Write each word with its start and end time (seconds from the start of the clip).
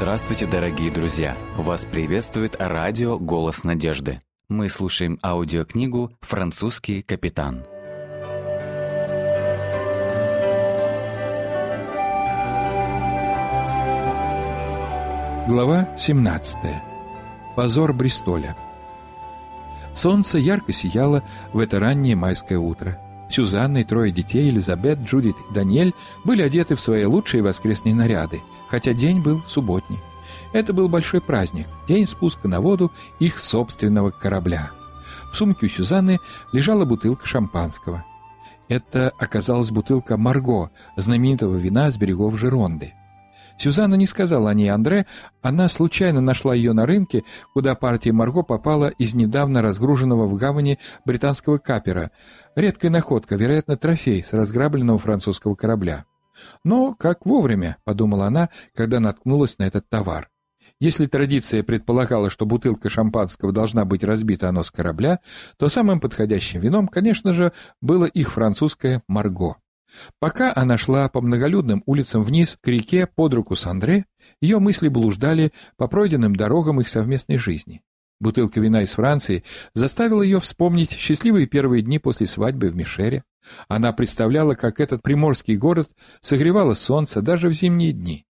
Здравствуйте, 0.00 0.46
дорогие 0.46 0.90
друзья! 0.90 1.36
Вас 1.58 1.84
приветствует 1.84 2.56
радио 2.58 3.18
«Голос 3.18 3.64
надежды». 3.64 4.18
Мы 4.48 4.70
слушаем 4.70 5.18
аудиокнигу 5.22 6.08
«Французский 6.22 7.02
капитан». 7.02 7.66
Глава 15.46 15.94
17. 15.98 16.56
Позор 17.54 17.92
Бристоля. 17.92 18.56
Солнце 19.92 20.38
ярко 20.38 20.72
сияло 20.72 21.22
в 21.52 21.58
это 21.58 21.78
раннее 21.78 22.16
майское 22.16 22.58
утро. 22.58 22.98
Сюзанна 23.30 23.78
и 23.78 23.84
трое 23.84 24.12
детей, 24.12 24.48
Елизабет, 24.48 24.98
Джудит 25.00 25.36
и 25.38 25.54
Даниэль, 25.54 25.94
были 26.24 26.42
одеты 26.42 26.74
в 26.74 26.80
свои 26.80 27.04
лучшие 27.04 27.42
воскресные 27.42 27.94
наряды, 27.94 28.40
хотя 28.68 28.92
день 28.92 29.22
был 29.22 29.42
субботний. 29.46 29.98
Это 30.52 30.72
был 30.72 30.88
большой 30.88 31.20
праздник, 31.20 31.66
день 31.86 32.06
спуска 32.06 32.48
на 32.48 32.60
воду 32.60 32.90
их 33.18 33.38
собственного 33.38 34.10
корабля. 34.10 34.70
В 35.32 35.36
сумке 35.36 35.66
у 35.66 35.68
Сюзанны 35.68 36.18
лежала 36.52 36.84
бутылка 36.84 37.26
шампанского. 37.26 38.04
Это 38.68 39.12
оказалась 39.18 39.70
бутылка 39.70 40.16
«Марго», 40.16 40.70
знаменитого 40.96 41.56
вина 41.56 41.90
с 41.90 41.96
берегов 41.96 42.38
Жеронды. 42.38 42.94
Сюзанна 43.60 43.96
не 43.96 44.06
сказала 44.06 44.48
о 44.48 44.54
ней 44.54 44.70
Андре, 44.70 45.04
она 45.42 45.68
случайно 45.68 46.22
нашла 46.22 46.54
ее 46.54 46.72
на 46.72 46.86
рынке, 46.86 47.24
куда 47.52 47.74
партия 47.74 48.10
Марго 48.10 48.42
попала 48.42 48.88
из 48.88 49.12
недавно 49.12 49.60
разгруженного 49.60 50.26
в 50.26 50.34
гавани 50.36 50.78
британского 51.04 51.58
капера. 51.58 52.10
Редкая 52.56 52.90
находка, 52.90 53.36
вероятно, 53.36 53.76
трофей 53.76 54.24
с 54.24 54.32
разграбленного 54.32 54.96
французского 54.96 55.56
корабля. 55.56 56.06
Но 56.64 56.94
как 56.94 57.26
вовремя, 57.26 57.76
подумала 57.84 58.28
она, 58.28 58.48
когда 58.74 58.98
наткнулась 58.98 59.58
на 59.58 59.64
этот 59.64 59.86
товар. 59.90 60.30
Если 60.80 61.04
традиция 61.04 61.62
предполагала, 61.62 62.30
что 62.30 62.46
бутылка 62.46 62.88
шампанского 62.88 63.52
должна 63.52 63.84
быть 63.84 64.04
разбита 64.04 64.48
о 64.48 64.52
нос 64.52 64.70
корабля, 64.70 65.18
то 65.58 65.68
самым 65.68 66.00
подходящим 66.00 66.60
вином, 66.60 66.88
конечно 66.88 67.34
же, 67.34 67.52
было 67.82 68.06
их 68.06 68.30
французское 68.30 69.02
«Марго». 69.06 69.56
Пока 70.18 70.52
она 70.54 70.76
шла 70.76 71.08
по 71.08 71.20
многолюдным 71.20 71.82
улицам 71.86 72.22
вниз 72.22 72.58
к 72.60 72.66
реке 72.68 73.06
под 73.06 73.34
руку 73.34 73.56
с 73.56 73.66
Андре, 73.66 74.06
ее 74.40 74.58
мысли 74.58 74.88
блуждали 74.88 75.52
по 75.76 75.88
пройденным 75.88 76.36
дорогам 76.36 76.80
их 76.80 76.88
совместной 76.88 77.38
жизни. 77.38 77.82
Бутылка 78.20 78.60
вина 78.60 78.82
из 78.82 78.92
Франции 78.92 79.44
заставила 79.74 80.22
ее 80.22 80.40
вспомнить 80.40 80.92
счастливые 80.92 81.46
первые 81.46 81.82
дни 81.82 81.98
после 81.98 82.26
свадьбы 82.26 82.68
в 82.68 82.76
Мишере. 82.76 83.24
Она 83.66 83.92
представляла, 83.92 84.54
как 84.54 84.78
этот 84.78 85.02
приморский 85.02 85.56
город 85.56 85.88
согревало 86.20 86.74
солнце 86.74 87.22
даже 87.22 87.48
в 87.48 87.52
зимние 87.52 87.92
дни. 87.92 88.26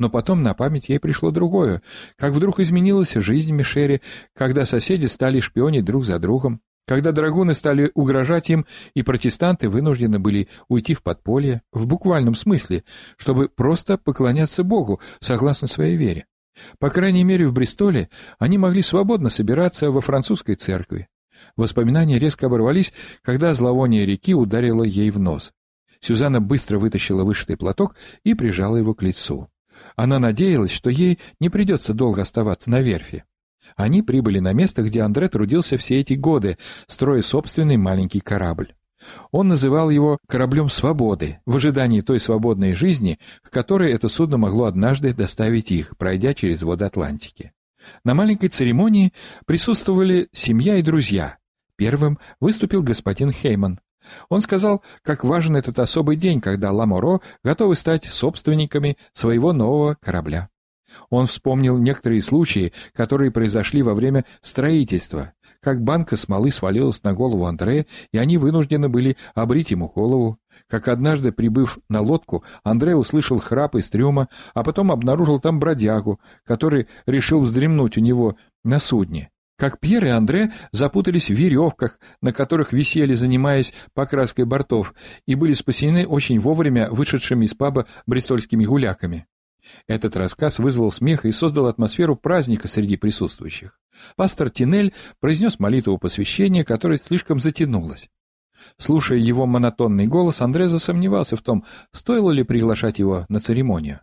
Но 0.00 0.10
потом 0.10 0.42
на 0.42 0.54
память 0.54 0.88
ей 0.88 0.98
пришло 0.98 1.30
другое, 1.30 1.82
как 2.16 2.32
вдруг 2.32 2.58
изменилась 2.58 3.14
жизнь 3.14 3.52
Мишере, 3.52 4.00
когда 4.34 4.66
соседи 4.66 5.06
стали 5.06 5.38
шпионить 5.38 5.84
друг 5.84 6.04
за 6.04 6.18
другом, 6.18 6.60
когда 6.88 7.12
драгуны 7.12 7.52
стали 7.52 7.92
угрожать 7.94 8.48
им, 8.48 8.64
и 8.94 9.02
протестанты 9.02 9.68
вынуждены 9.68 10.18
были 10.18 10.48
уйти 10.68 10.94
в 10.94 11.02
подполье, 11.02 11.60
в 11.70 11.86
буквальном 11.86 12.34
смысле, 12.34 12.82
чтобы 13.18 13.50
просто 13.50 13.98
поклоняться 13.98 14.64
Богу, 14.64 14.98
согласно 15.20 15.68
своей 15.68 15.96
вере. 15.96 16.24
По 16.78 16.88
крайней 16.88 17.24
мере, 17.24 17.46
в 17.46 17.52
Бристоле 17.52 18.08
они 18.38 18.56
могли 18.56 18.80
свободно 18.80 19.28
собираться 19.28 19.90
во 19.90 20.00
французской 20.00 20.54
церкви. 20.54 21.08
Воспоминания 21.56 22.18
резко 22.18 22.46
оборвались, 22.46 22.94
когда 23.22 23.52
зловоние 23.52 24.06
реки 24.06 24.34
ударило 24.34 24.82
ей 24.82 25.10
в 25.10 25.18
нос. 25.18 25.52
Сюзанна 26.00 26.40
быстро 26.40 26.78
вытащила 26.78 27.22
вышитый 27.22 27.58
платок 27.58 27.96
и 28.24 28.32
прижала 28.32 28.76
его 28.76 28.94
к 28.94 29.02
лицу. 29.02 29.50
Она 29.94 30.18
надеялась, 30.18 30.70
что 30.70 30.88
ей 30.88 31.18
не 31.38 31.50
придется 31.50 31.92
долго 31.92 32.22
оставаться 32.22 32.70
на 32.70 32.80
верфи. 32.80 33.24
Они 33.76 34.02
прибыли 34.02 34.38
на 34.38 34.52
место, 34.52 34.82
где 34.82 35.02
Андре 35.02 35.28
трудился 35.28 35.78
все 35.78 36.00
эти 36.00 36.14
годы, 36.14 36.58
строя 36.86 37.22
собственный 37.22 37.76
маленький 37.76 38.20
корабль. 38.20 38.74
Он 39.30 39.48
называл 39.48 39.90
его 39.90 40.18
«кораблем 40.26 40.68
свободы», 40.68 41.38
в 41.46 41.56
ожидании 41.56 42.00
той 42.00 42.18
свободной 42.18 42.74
жизни, 42.74 43.18
к 43.42 43.50
которой 43.50 43.92
это 43.92 44.08
судно 44.08 44.38
могло 44.38 44.64
однажды 44.64 45.14
доставить 45.14 45.70
их, 45.70 45.96
пройдя 45.96 46.34
через 46.34 46.62
воды 46.62 46.84
Атлантики. 46.84 47.52
На 48.04 48.14
маленькой 48.14 48.48
церемонии 48.48 49.12
присутствовали 49.46 50.28
семья 50.32 50.76
и 50.76 50.82
друзья. 50.82 51.38
Первым 51.76 52.18
выступил 52.40 52.82
господин 52.82 53.32
Хейман. 53.32 53.80
Он 54.28 54.40
сказал, 54.40 54.82
как 55.02 55.22
важен 55.22 55.56
этот 55.56 55.78
особый 55.78 56.16
день, 56.16 56.40
когда 56.40 56.72
Ламоро 56.72 57.20
готовы 57.44 57.76
стать 57.76 58.04
собственниками 58.04 58.96
своего 59.12 59.52
нового 59.52 59.96
корабля. 60.00 60.48
Он 61.10 61.26
вспомнил 61.26 61.78
некоторые 61.78 62.22
случаи, 62.22 62.72
которые 62.92 63.30
произошли 63.30 63.82
во 63.82 63.94
время 63.94 64.24
строительства, 64.40 65.32
как 65.60 65.82
банка 65.82 66.16
смолы 66.16 66.50
свалилась 66.50 67.02
на 67.02 67.14
голову 67.14 67.46
Андрея, 67.46 67.86
и 68.12 68.18
они 68.18 68.38
вынуждены 68.38 68.88
были 68.88 69.16
обрить 69.34 69.70
ему 69.70 69.88
голову, 69.88 70.38
как 70.66 70.88
однажды, 70.88 71.32
прибыв 71.32 71.78
на 71.88 72.00
лодку, 72.00 72.44
Андрей 72.62 72.94
услышал 72.94 73.38
храп 73.38 73.76
из 73.76 73.88
трюма, 73.88 74.28
а 74.54 74.64
потом 74.64 74.90
обнаружил 74.90 75.40
там 75.40 75.60
бродягу, 75.60 76.20
который 76.44 76.88
решил 77.06 77.40
вздремнуть 77.40 77.96
у 77.96 78.00
него 78.00 78.36
на 78.64 78.78
судне. 78.78 79.30
Как 79.56 79.80
Пьер 79.80 80.04
и 80.04 80.08
Андре 80.08 80.52
запутались 80.70 81.30
в 81.30 81.34
веревках, 81.34 81.98
на 82.22 82.32
которых 82.32 82.72
висели, 82.72 83.14
занимаясь 83.14 83.74
покраской 83.92 84.44
бортов, 84.44 84.94
и 85.26 85.34
были 85.34 85.52
спасены 85.52 86.06
очень 86.06 86.38
вовремя 86.38 86.88
вышедшими 86.90 87.44
из 87.44 87.54
паба 87.54 87.86
бристольскими 88.06 88.64
гуляками. 88.64 89.26
Этот 89.86 90.16
рассказ 90.16 90.58
вызвал 90.58 90.90
смех 90.90 91.24
и 91.24 91.32
создал 91.32 91.66
атмосферу 91.66 92.16
праздника 92.16 92.68
среди 92.68 92.96
присутствующих. 92.96 93.78
Пастор 94.16 94.50
Тинель 94.50 94.94
произнес 95.20 95.58
молитву 95.58 95.98
посвящения, 95.98 96.64
которая 96.64 96.98
слишком 96.98 97.40
затянулась. 97.40 98.08
Слушая 98.76 99.18
его 99.18 99.46
монотонный 99.46 100.06
голос, 100.06 100.40
Андре 100.40 100.68
засомневался 100.68 101.36
в 101.36 101.42
том, 101.42 101.64
стоило 101.92 102.30
ли 102.30 102.42
приглашать 102.42 102.98
его 102.98 103.24
на 103.28 103.40
церемонию. 103.40 104.00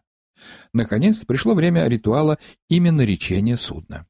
Наконец, 0.74 1.24
пришло 1.26 1.54
время 1.54 1.88
ритуала 1.88 2.38
именно 2.70 3.02
речения 3.02 3.58
судна. 3.58 4.08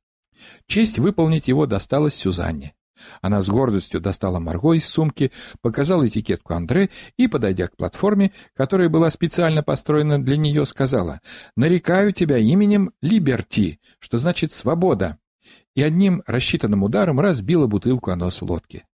Честь 0.68 1.00
выполнить 1.00 1.48
его 1.48 1.66
досталась 1.66 2.16
Сюзанне. 2.16 2.76
Она 3.22 3.42
с 3.42 3.50
гордостью 3.50 4.02
достала 4.02 4.40
Марго 4.40 4.74
из 4.74 4.88
сумки, 4.88 5.32
показала 5.62 6.08
этикетку 6.08 6.54
Андре 6.54 6.90
и, 7.18 7.28
подойдя 7.28 7.68
к 7.68 7.76
платформе, 7.76 8.32
которая 8.56 8.90
была 8.90 9.10
специально 9.10 9.64
построена 9.64 10.24
для 10.24 10.38
нее, 10.38 10.66
сказала 10.66 11.22
«Нарекаю 11.56 12.14
тебя 12.14 12.38
именем 12.38 12.92
Либерти, 13.02 13.80
что 14.00 14.18
значит 14.18 14.52
«свобода», 14.52 15.18
и 15.76 15.82
одним 15.82 16.24
рассчитанным 16.26 16.84
ударом 16.84 17.20
разбила 17.20 17.68
бутылку 17.68 18.12
о 18.12 18.16
нос 18.16 18.42
лодки. 18.42 18.86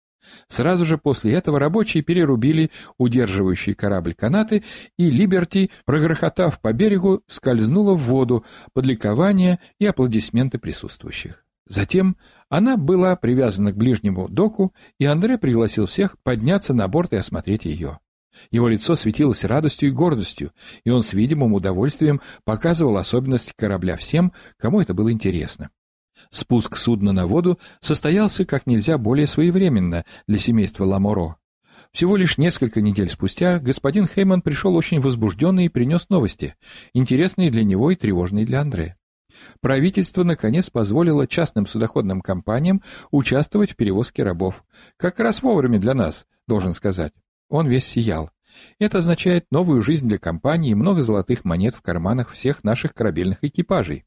Сразу 0.47 0.85
же 0.85 0.97
после 0.97 1.33
этого 1.33 1.59
рабочие 1.59 2.03
перерубили 2.03 2.71
удерживающие 2.97 3.75
корабль 3.75 4.13
канаты, 4.13 4.63
и 4.97 5.09
Либерти, 5.09 5.71
прогрохотав 5.85 6.59
по 6.59 6.73
берегу, 6.73 7.21
скользнула 7.27 7.95
в 7.95 8.01
воду 8.01 8.45
под 8.73 8.85
ликование 8.85 9.59
и 9.79 9.85
аплодисменты 9.85 10.59
присутствующих. 10.59 11.45
Затем 11.71 12.17
она 12.49 12.75
была 12.75 13.15
привязана 13.15 13.71
к 13.71 13.77
ближнему 13.77 14.27
доку, 14.27 14.73
и 14.99 15.05
Андре 15.05 15.37
пригласил 15.37 15.85
всех 15.85 16.17
подняться 16.21 16.73
на 16.73 16.85
борт 16.89 17.13
и 17.13 17.15
осмотреть 17.15 17.63
ее. 17.63 17.99
Его 18.51 18.67
лицо 18.67 18.93
светилось 18.93 19.45
радостью 19.45 19.87
и 19.87 19.93
гордостью, 19.93 20.51
и 20.83 20.89
он 20.89 21.01
с 21.01 21.13
видимым 21.13 21.53
удовольствием 21.53 22.19
показывал 22.43 22.97
особенности 22.97 23.53
корабля 23.55 23.95
всем, 23.95 24.33
кому 24.57 24.81
это 24.81 24.93
было 24.93 25.13
интересно. 25.13 25.69
Спуск 26.29 26.75
судна 26.75 27.13
на 27.13 27.25
воду 27.25 27.57
состоялся 27.79 28.43
как 28.43 28.67
нельзя 28.67 28.97
более 28.97 29.25
своевременно 29.25 30.03
для 30.27 30.39
семейства 30.39 30.83
Ламоро. 30.83 31.37
Всего 31.93 32.17
лишь 32.17 32.37
несколько 32.37 32.81
недель 32.81 33.09
спустя 33.09 33.59
господин 33.59 34.09
Хейман 34.09 34.41
пришел 34.41 34.75
очень 34.75 34.99
возбужденный 34.99 35.65
и 35.65 35.69
принес 35.69 36.09
новости, 36.09 36.55
интересные 36.93 37.49
для 37.49 37.63
него 37.63 37.91
и 37.91 37.95
тревожные 37.95 38.45
для 38.45 38.59
Андрея. 38.59 38.97
Правительство, 39.59 40.23
наконец, 40.23 40.69
позволило 40.69 41.27
частным 41.27 41.65
судоходным 41.65 42.21
компаниям 42.21 42.81
участвовать 43.11 43.71
в 43.71 43.75
перевозке 43.75 44.23
рабов. 44.23 44.63
Как 44.97 45.19
раз 45.19 45.41
вовремя 45.41 45.79
для 45.79 45.93
нас, 45.93 46.25
должен 46.47 46.73
сказать. 46.73 47.13
Он 47.49 47.67
весь 47.67 47.85
сиял. 47.85 48.31
Это 48.79 48.99
означает 48.99 49.45
новую 49.51 49.81
жизнь 49.81 50.07
для 50.07 50.17
компании 50.17 50.71
и 50.71 50.75
много 50.75 51.01
золотых 51.01 51.45
монет 51.45 51.75
в 51.75 51.81
карманах 51.81 52.29
всех 52.29 52.63
наших 52.63 52.93
корабельных 52.93 53.43
экипажей. 53.43 54.05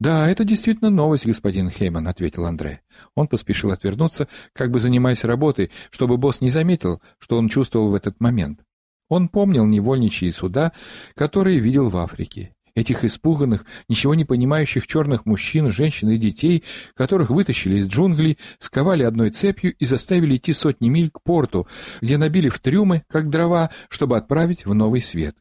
«Да, 0.00 0.28
это 0.28 0.44
действительно 0.44 0.90
новость, 0.90 1.26
господин 1.26 1.70
Хейман»,— 1.70 2.08
ответил 2.08 2.46
Андре. 2.46 2.80
Он 3.14 3.28
поспешил 3.28 3.72
отвернуться, 3.72 4.26
как 4.54 4.70
бы 4.70 4.80
занимаясь 4.80 5.24
работой, 5.24 5.70
чтобы 5.90 6.16
босс 6.16 6.40
не 6.40 6.48
заметил, 6.48 7.02
что 7.18 7.36
он 7.36 7.48
чувствовал 7.48 7.90
в 7.90 7.94
этот 7.94 8.20
момент. 8.20 8.60
Он 9.08 9.28
помнил 9.28 9.66
невольничьи 9.66 10.30
суда, 10.30 10.72
которые 11.14 11.58
видел 11.58 11.90
в 11.90 11.96
Африке. 11.96 12.55
Этих 12.76 13.04
испуганных, 13.04 13.64
ничего 13.88 14.14
не 14.14 14.26
понимающих 14.26 14.86
черных 14.86 15.24
мужчин, 15.24 15.72
женщин 15.72 16.10
и 16.10 16.18
детей, 16.18 16.62
которых 16.94 17.30
вытащили 17.30 17.78
из 17.78 17.88
джунглей, 17.88 18.36
сковали 18.58 19.02
одной 19.02 19.30
цепью 19.30 19.74
и 19.74 19.84
заставили 19.86 20.36
идти 20.36 20.52
сотни 20.52 20.90
миль 20.90 21.10
к 21.10 21.22
порту, 21.22 21.66
где 22.02 22.18
набили 22.18 22.50
в 22.50 22.58
трюмы, 22.58 23.02
как 23.08 23.30
дрова, 23.30 23.70
чтобы 23.88 24.18
отправить 24.18 24.66
в 24.66 24.74
новый 24.74 25.00
свет. 25.00 25.36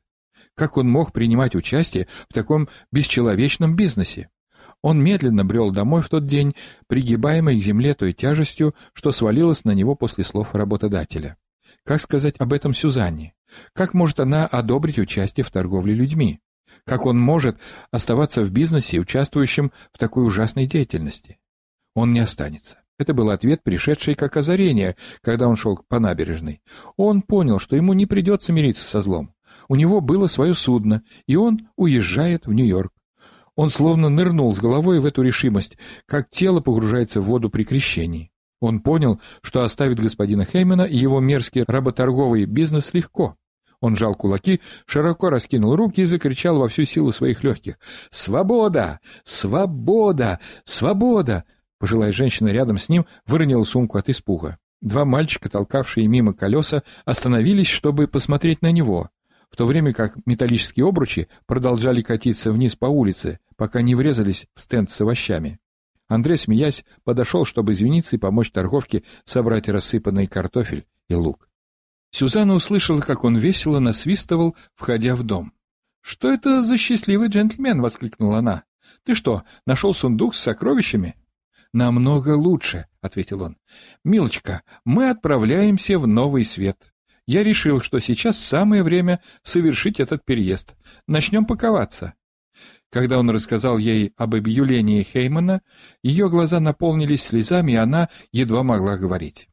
Как 0.55 0.77
он 0.77 0.89
мог 0.89 1.11
принимать 1.11 1.55
участие 1.55 2.07
в 2.29 2.33
таком 2.33 2.69
бесчеловечном 2.93 3.75
бизнесе? 3.75 4.29
Он 4.81 5.03
медленно 5.03 5.43
брел 5.43 5.71
домой 5.71 6.01
в 6.01 6.07
тот 6.07 6.25
день, 6.25 6.55
пригибаемый 6.87 7.59
к 7.59 7.63
земле 7.63 7.95
той 7.95 8.13
тяжестью, 8.13 8.73
что 8.93 9.11
свалилось 9.11 9.65
на 9.65 9.71
него 9.71 9.95
после 9.95 10.23
слов 10.23 10.55
работодателя. 10.55 11.35
Как 11.83 11.99
сказать 11.99 12.35
об 12.39 12.53
этом 12.53 12.73
Сюзанне? 12.73 13.33
Как 13.73 13.93
может 13.93 14.21
она 14.21 14.47
одобрить 14.47 14.99
участие 14.99 15.43
в 15.43 15.51
торговле 15.51 15.93
людьми? 15.93 16.39
Как 16.85 17.05
он 17.05 17.19
может 17.19 17.57
оставаться 17.91 18.41
в 18.41 18.51
бизнесе, 18.51 18.99
участвующем 18.99 19.71
в 19.93 19.97
такой 19.97 20.25
ужасной 20.25 20.65
деятельности? 20.65 21.37
Он 21.93 22.11
не 22.13 22.19
останется. 22.19 22.77
Это 22.97 23.13
был 23.13 23.29
ответ, 23.29 23.61
пришедший 23.63 24.15
как 24.15 24.37
озарение, 24.37 24.95
когда 25.21 25.47
он 25.47 25.55
шел 25.55 25.79
по 25.87 25.99
набережной. 25.99 26.61
Он 26.95 27.21
понял, 27.21 27.59
что 27.59 27.75
ему 27.75 27.93
не 27.93 28.05
придется 28.05 28.53
мириться 28.53 28.87
со 28.87 29.01
злом. 29.01 29.33
У 29.67 29.75
него 29.75 30.01
было 30.01 30.27
свое 30.27 30.53
судно, 30.53 31.03
и 31.27 31.35
он 31.35 31.67
уезжает 31.75 32.45
в 32.45 32.53
Нью-Йорк. 32.53 32.91
Он 33.55 33.69
словно 33.69 34.09
нырнул 34.09 34.53
с 34.53 34.59
головой 34.59 34.99
в 34.99 35.05
эту 35.05 35.21
решимость, 35.21 35.77
как 36.05 36.29
тело 36.29 36.59
погружается 36.59 37.21
в 37.21 37.25
воду 37.25 37.49
при 37.49 37.63
крещении. 37.63 38.31
Он 38.61 38.79
понял, 38.79 39.19
что 39.41 39.63
оставит 39.63 39.99
господина 39.99 40.45
Хеймена 40.45 40.83
и 40.83 40.97
его 40.97 41.19
мерзкий 41.19 41.63
работорговый 41.67 42.45
бизнес 42.45 42.93
легко. 42.93 43.35
Он 43.81 43.95
жал 43.95 44.15
кулаки, 44.15 44.61
широко 44.85 45.29
раскинул 45.29 45.75
руки 45.75 46.01
и 46.01 46.05
закричал 46.05 46.59
во 46.59 46.67
всю 46.67 46.85
силу 46.85 47.11
своих 47.11 47.43
легких. 47.43 47.77
«Свобода! 48.09 48.99
Свобода! 49.23 50.39
Свобода!» 50.63 51.43
Пожилая 51.77 52.11
женщина 52.11 52.49
рядом 52.49 52.77
с 52.77 52.89
ним 52.89 53.05
выронила 53.25 53.63
сумку 53.63 53.97
от 53.97 54.09
испуга. 54.09 54.57
Два 54.81 55.05
мальчика, 55.05 55.49
толкавшие 55.49 56.07
мимо 56.07 56.33
колеса, 56.33 56.83
остановились, 57.05 57.67
чтобы 57.67 58.07
посмотреть 58.07 58.61
на 58.61 58.71
него, 58.71 59.09
в 59.49 59.55
то 59.55 59.65
время 59.65 59.93
как 59.93 60.15
металлические 60.25 60.87
обручи 60.87 61.27
продолжали 61.45 62.01
катиться 62.01 62.51
вниз 62.51 62.75
по 62.75 62.85
улице, 62.85 63.39
пока 63.55 63.81
не 63.81 63.95
врезались 63.95 64.47
в 64.55 64.61
стенд 64.61 64.91
с 64.91 65.01
овощами. 65.01 65.59
Андрей, 66.07 66.37
смеясь, 66.37 66.85
подошел, 67.03 67.45
чтобы 67.45 67.73
извиниться 67.73 68.15
и 68.15 68.19
помочь 68.19 68.51
торговке 68.51 69.03
собрать 69.23 69.69
рассыпанный 69.69 70.27
картофель 70.27 70.85
и 71.09 71.15
лук. 71.15 71.49
Сюзанна 72.15 72.53
услышала, 72.53 73.01
как 73.01 73.25
он 73.25 73.35
весело 73.35 73.79
насвистывал, 73.79 74.55
входя 74.73 75.17
в 75.17 75.23
дом. 75.23 75.51
«Что 75.99 76.31
это 76.31 76.63
за 76.63 76.77
счастливый 76.77 77.27
джентльмен?»— 77.27 77.81
воскликнула 77.81 78.37
она. 78.37 78.63
«Ты 79.03 79.15
что, 79.15 79.43
нашел 79.65 79.93
сундук 79.93 80.33
с 80.33 80.39
сокровищами?» 80.39 81.17
«Намного 81.73 82.37
лучше»,— 82.37 82.87
ответил 83.01 83.41
он. 83.41 83.57
«Милочка, 84.05 84.61
мы 84.85 85.09
отправляемся 85.09 85.99
в 85.99 86.07
новый 86.07 86.45
свет. 86.45 86.93
Я 87.27 87.43
решил, 87.43 87.81
что 87.81 87.99
сейчас 87.99 88.39
самое 88.39 88.81
время 88.81 89.19
совершить 89.43 89.99
этот 89.99 90.23
переезд. 90.23 90.75
Начнем 91.09 91.43
паковаться. 91.43 92.13
Когда 92.91 93.19
он 93.19 93.29
рассказал 93.29 93.77
ей 93.77 94.13
об 94.15 94.35
объявлении 94.35 95.03
Хеймана, 95.03 95.63
ее 96.01 96.29
глаза 96.29 96.61
наполнились 96.61 97.25
слезами, 97.25 97.73
и 97.73 97.75
она 97.75 98.07
едва 98.31 98.63
могла 98.63 98.95
говорить. 98.95 99.49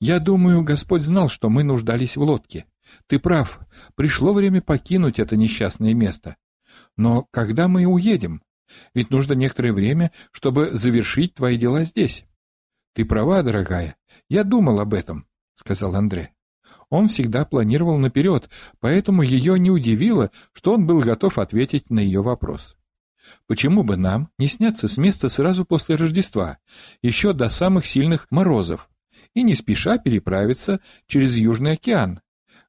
«Я 0.00 0.18
думаю, 0.18 0.62
Господь 0.62 1.02
знал, 1.02 1.28
что 1.28 1.48
мы 1.48 1.62
нуждались 1.62 2.16
в 2.16 2.22
лодке. 2.22 2.66
Ты 3.06 3.18
прав, 3.18 3.60
пришло 3.94 4.32
время 4.32 4.60
покинуть 4.60 5.18
это 5.18 5.36
несчастное 5.36 5.94
место. 5.94 6.36
Но 6.96 7.26
когда 7.30 7.68
мы 7.68 7.86
уедем? 7.86 8.42
Ведь 8.94 9.10
нужно 9.10 9.34
некоторое 9.34 9.72
время, 9.72 10.12
чтобы 10.30 10.72
завершить 10.72 11.34
твои 11.34 11.56
дела 11.56 11.84
здесь». 11.84 12.24
«Ты 12.94 13.04
права, 13.04 13.42
дорогая, 13.42 13.96
я 14.28 14.44
думал 14.44 14.80
об 14.80 14.92
этом»,— 14.92 15.26
сказал 15.54 15.94
Андре. 15.94 16.32
Он 16.90 17.08
всегда 17.08 17.46
планировал 17.46 17.96
наперед, 17.96 18.50
поэтому 18.80 19.22
ее 19.22 19.58
не 19.58 19.70
удивило, 19.70 20.30
что 20.52 20.74
он 20.74 20.86
был 20.86 21.00
готов 21.00 21.38
ответить 21.38 21.88
на 21.88 22.00
ее 22.00 22.22
вопрос. 22.22 22.76
Почему 23.46 23.82
бы 23.82 23.96
нам 23.96 24.28
не 24.38 24.46
сняться 24.46 24.88
с 24.88 24.96
места 24.96 25.28
сразу 25.28 25.64
после 25.64 25.96
Рождества, 25.96 26.58
еще 27.00 27.32
до 27.32 27.48
самых 27.48 27.86
сильных 27.86 28.26
морозов, 28.30 28.88
и 29.34 29.42
не 29.42 29.54
спеша 29.54 29.98
переправиться 29.98 30.80
через 31.06 31.36
Южный 31.36 31.72
океан, 31.72 32.20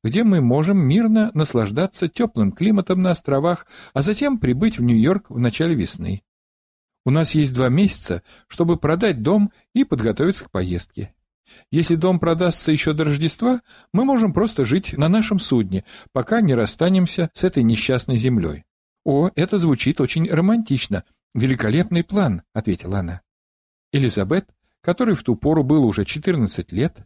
где 0.04 0.24
мы 0.24 0.42
можем 0.42 0.78
мирно 0.78 1.32
наслаждаться 1.34 2.08
теплым 2.08 2.52
климатом 2.52 3.02
на 3.02 3.12
островах, 3.12 3.68
а 3.94 4.02
затем 4.02 4.38
прибыть 4.38 4.78
в 4.78 4.84
Нью-Йорк 4.84 5.30
в 5.30 5.40
начале 5.40 5.76
весны. 5.76 6.24
У 7.06 7.10
нас 7.10 7.36
есть 7.36 7.54
два 7.54 7.70
месяца, 7.70 8.24
чтобы 8.48 8.78
продать 8.78 9.22
дом 9.22 9.52
и 9.74 9.84
подготовиться 9.84 10.46
к 10.46 10.52
поездке. 10.52 11.14
Если 11.72 11.96
дом 11.96 12.20
продастся 12.20 12.72
еще 12.72 12.94
до 12.94 13.04
Рождества, 13.04 13.62
мы 13.92 14.06
можем 14.06 14.34
просто 14.34 14.64
жить 14.64 14.98
на 14.98 15.10
нашем 15.10 15.40
судне, 15.40 15.84
пока 16.14 16.40
не 16.40 16.56
расстанемся 16.56 17.30
с 17.34 17.44
этой 17.44 17.64
несчастной 17.64 18.16
землей. 18.16 18.64
О, 19.04 19.30
это 19.36 19.58
звучит 19.58 20.00
очень 20.00 20.30
романтично. 20.30 21.04
Великолепный 21.34 22.04
план, 22.04 22.44
ответила 22.54 23.00
она. 23.00 23.22
Элизабет, 23.92 24.48
которой 24.84 25.16
в 25.16 25.24
ту 25.24 25.36
пору 25.36 25.64
было 25.64 25.86
уже 25.86 26.06
14 26.06 26.72
лет, 26.74 26.98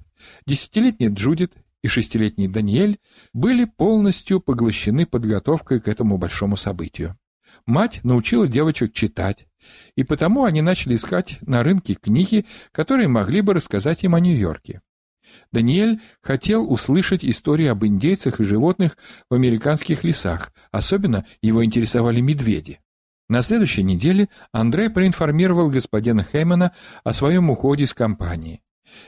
десятилетний 0.46 1.10
Джудит 1.10 1.54
и 1.84 1.88
шестилетний 1.88 2.48
Даниэль 2.48 3.00
были 3.34 3.66
полностью 3.66 4.42
поглощены 4.42 5.06
подготовкой 5.06 5.80
к 5.80 5.88
этому 5.88 6.18
большому 6.18 6.58
событию. 6.58 7.18
Мать 7.66 8.02
научила 8.04 8.48
девочек 8.48 8.94
читать, 8.94 9.48
и 9.96 10.04
потому 10.04 10.44
они 10.44 10.62
начали 10.62 10.96
искать 10.96 11.38
на 11.42 11.64
рынке 11.64 11.94
книги, 11.94 12.46
которые 12.72 13.08
могли 13.08 13.42
бы 13.42 13.54
рассказать 13.54 14.04
им 14.04 14.16
о 14.16 14.20
Нью-Йорке. 14.20 14.82
Даниэль 15.52 16.00
хотел 16.22 16.72
услышать 16.72 17.24
истории 17.24 17.68
об 17.68 17.86
индейцах 17.86 18.40
и 18.40 18.44
животных 18.44 18.98
в 19.30 19.34
американских 19.36 20.04
лесах, 20.04 20.52
особенно 20.72 21.26
его 21.42 21.64
интересовали 21.64 22.22
медведи. 22.22 22.80
На 23.30 23.42
следующей 23.42 23.84
неделе 23.84 24.30
Андрей 24.52 24.90
проинформировал 24.90 25.70
господина 25.70 26.24
Хеймана 26.24 26.72
о 27.04 27.12
своем 27.14 27.50
уходе 27.50 27.84
из 27.84 27.94
компании. 27.94 28.62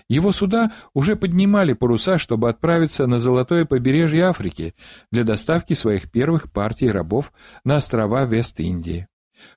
Его 0.10 0.34
суда 0.34 0.74
уже 0.94 1.16
поднимали 1.16 1.72
паруса, 1.72 2.18
чтобы 2.18 2.50
отправиться 2.50 3.08
на 3.08 3.18
золотое 3.18 3.64
побережье 3.64 4.26
Африки 4.26 4.76
для 5.10 5.24
доставки 5.24 5.74
своих 5.74 6.12
первых 6.12 6.52
партий 6.52 6.92
рабов 6.92 7.32
на 7.64 7.78
острова 7.78 8.26
Вест-Индии. 8.26 9.08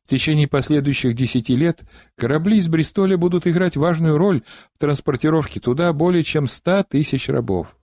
В 0.05 0.09
течение 0.09 0.47
последующих 0.47 1.17
десяти 1.17 1.57
лет 1.57 1.83
корабли 2.17 2.59
из 2.59 2.69
Бристоля 2.69 3.17
будут 3.17 3.49
играть 3.49 3.77
важную 3.77 4.17
роль 4.17 4.43
в 4.77 4.79
транспортировке 4.79 5.59
туда 5.59 5.93
более 5.93 6.23
чем 6.23 6.47
ста 6.47 6.85
тысяч 6.85 7.29
рабов. 7.29 7.77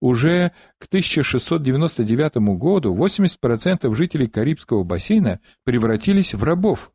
Уже 0.00 0.52
к 0.78 0.86
1699 0.86 2.36
году 2.58 2.94
80% 2.96 3.94
жителей 3.94 4.28
Карибского 4.28 4.82
бассейна 4.82 5.40
превратились 5.64 6.32
в 6.32 6.42
рабов. 6.42 6.90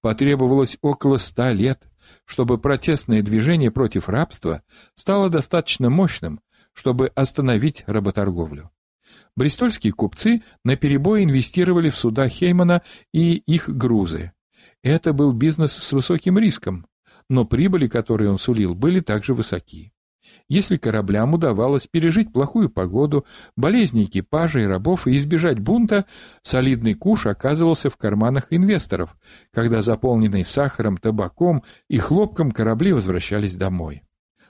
Потребовалось 0.00 0.78
около 0.80 1.16
ста 1.18 1.52
лет, 1.52 1.82
чтобы 2.24 2.58
протестное 2.58 3.22
движение 3.22 3.70
против 3.70 4.08
рабства 4.08 4.62
стало 4.94 5.28
достаточно 5.28 5.90
мощным, 5.90 6.40
чтобы 6.72 7.08
остановить 7.08 7.82
работорговлю. 7.86 8.70
Бристольские 9.34 9.92
купцы 9.92 10.42
наперебой 10.64 11.24
инвестировали 11.24 11.90
в 11.90 11.96
суда 11.96 12.28
Хеймана 12.28 12.82
и 13.12 13.34
их 13.34 13.68
грузы. 13.68 14.32
Это 14.82 15.12
был 15.12 15.32
бизнес 15.32 15.72
с 15.72 15.92
высоким 15.92 16.38
риском, 16.38 16.86
но 17.28 17.44
прибыли, 17.44 17.88
которые 17.88 18.30
он 18.30 18.38
сулил, 18.38 18.74
были 18.74 19.00
также 19.00 19.34
высоки. 19.34 19.92
Если 20.48 20.76
кораблям 20.76 21.34
удавалось 21.34 21.86
пережить 21.86 22.32
плохую 22.32 22.70
погоду, 22.70 23.26
болезни 23.56 24.04
экипажа 24.04 24.60
и 24.60 24.66
рабов 24.66 25.06
и 25.06 25.16
избежать 25.16 25.58
бунта, 25.58 26.06
солидный 26.42 26.94
куш 26.94 27.26
оказывался 27.26 27.90
в 27.90 27.96
карманах 27.96 28.46
инвесторов, 28.50 29.16
когда 29.52 29.82
заполненные 29.82 30.44
сахаром, 30.44 30.96
табаком 30.96 31.62
и 31.88 31.98
хлопком 31.98 32.52
корабли 32.52 32.92
возвращались 32.92 33.56
домой. 33.56 34.02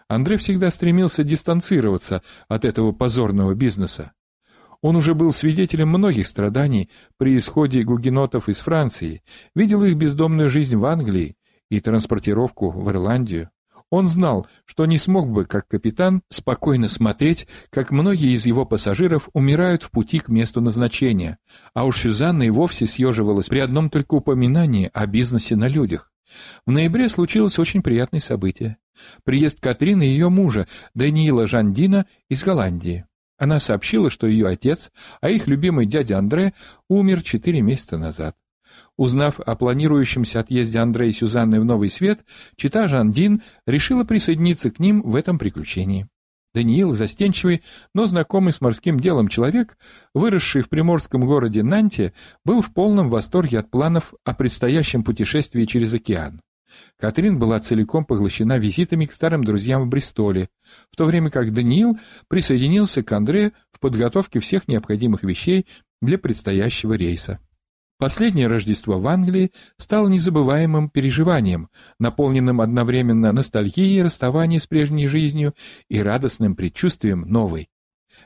Андрей 0.08 0.36
всегда 0.36 0.70
стремился 0.70 1.24
дистанцироваться 1.24 2.22
от 2.48 2.64
этого 2.64 2.92
позорного 2.92 3.54
бизнеса. 3.54 4.12
Он 4.82 4.94
уже 4.94 5.14
был 5.14 5.32
свидетелем 5.32 5.88
многих 5.88 6.26
страданий 6.26 6.90
при 7.16 7.36
исходе 7.36 7.82
гугенотов 7.82 8.48
из 8.48 8.58
Франции, 8.58 9.22
видел 9.54 9.82
их 9.82 9.96
бездомную 9.96 10.50
жизнь 10.50 10.76
в 10.76 10.84
Англии 10.84 11.36
и 11.70 11.80
транспортировку 11.80 12.70
в 12.70 12.88
Ирландию. 12.90 13.50
Он 13.90 14.06
знал, 14.08 14.48
что 14.64 14.84
не 14.84 14.98
смог 14.98 15.30
бы, 15.30 15.44
как 15.44 15.68
капитан, 15.68 16.22
спокойно 16.28 16.88
смотреть, 16.88 17.46
как 17.70 17.92
многие 17.92 18.34
из 18.34 18.44
его 18.44 18.66
пассажиров 18.66 19.28
умирают 19.32 19.84
в 19.84 19.90
пути 19.90 20.18
к 20.18 20.28
месту 20.28 20.60
назначения, 20.60 21.38
а 21.72 21.84
уж 21.84 22.00
Сюзанна 22.00 22.44
и 22.44 22.50
вовсе 22.50 22.86
съеживалась 22.86 23.46
при 23.46 23.60
одном 23.60 23.88
только 23.90 24.14
упоминании 24.14 24.90
о 24.92 25.06
бизнесе 25.06 25.54
на 25.54 25.68
людях. 25.68 26.12
В 26.66 26.72
ноябре 26.72 27.08
случилось 27.08 27.58
очень 27.58 27.82
приятное 27.82 28.20
событие. 28.20 28.78
Приезд 29.22 29.60
Катрины 29.60 30.06
и 30.06 30.10
ее 30.10 30.30
мужа, 30.30 30.66
Даниила 30.94 31.46
Жандина, 31.46 32.06
из 32.28 32.42
Голландии. 32.42 33.04
Она 33.38 33.60
сообщила, 33.60 34.10
что 34.10 34.26
ее 34.26 34.48
отец, 34.48 34.90
а 35.20 35.30
их 35.30 35.46
любимый 35.46 35.86
дядя 35.86 36.18
Андре, 36.18 36.54
умер 36.88 37.22
четыре 37.22 37.60
месяца 37.60 37.98
назад. 37.98 38.34
Узнав 38.96 39.40
о 39.40 39.56
планирующемся 39.56 40.40
отъезде 40.40 40.78
Андре 40.78 41.08
и 41.08 41.12
Сюзанны 41.12 41.60
в 41.60 41.64
Новый 41.64 41.88
Свет, 41.88 42.24
чита 42.56 42.88
Жандин 42.88 43.42
решила 43.66 44.04
присоединиться 44.04 44.70
к 44.70 44.78
ним 44.78 45.02
в 45.02 45.14
этом 45.14 45.38
приключении. 45.38 46.08
Даниил, 46.54 46.92
застенчивый, 46.92 47.62
но 47.94 48.06
знакомый 48.06 48.50
с 48.50 48.62
морским 48.62 48.98
делом 48.98 49.28
человек, 49.28 49.76
выросший 50.14 50.62
в 50.62 50.70
приморском 50.70 51.26
городе 51.26 51.62
Нанте, 51.62 52.14
был 52.46 52.62
в 52.62 52.72
полном 52.72 53.10
восторге 53.10 53.58
от 53.58 53.70
планов 53.70 54.14
о 54.24 54.32
предстоящем 54.32 55.04
путешествии 55.04 55.66
через 55.66 55.92
океан. 55.92 56.40
Катрин 56.98 57.38
была 57.38 57.60
целиком 57.60 58.04
поглощена 58.04 58.58
визитами 58.58 59.04
к 59.04 59.12
старым 59.12 59.44
друзьям 59.44 59.82
в 59.82 59.88
Бристоле, 59.88 60.48
в 60.90 60.96
то 60.96 61.04
время 61.04 61.30
как 61.30 61.52
Даниил 61.52 61.98
присоединился 62.28 63.02
к 63.02 63.12
Андре 63.12 63.52
в 63.70 63.78
подготовке 63.78 64.40
всех 64.40 64.66
необходимых 64.66 65.22
вещей 65.22 65.66
для 66.00 66.18
предстоящего 66.18 66.94
рейса. 66.94 67.38
Последнее 67.98 68.46
Рождество 68.46 68.98
в 68.98 69.06
Англии 69.08 69.52
стало 69.78 70.08
незабываемым 70.08 70.90
переживанием, 70.90 71.70
наполненным 71.98 72.60
одновременно 72.60 73.32
ностальгией 73.32 74.02
расставания 74.02 74.58
с 74.58 74.66
прежней 74.66 75.06
жизнью 75.06 75.54
и 75.88 76.00
радостным 76.00 76.56
предчувствием 76.56 77.22
новой. 77.22 77.70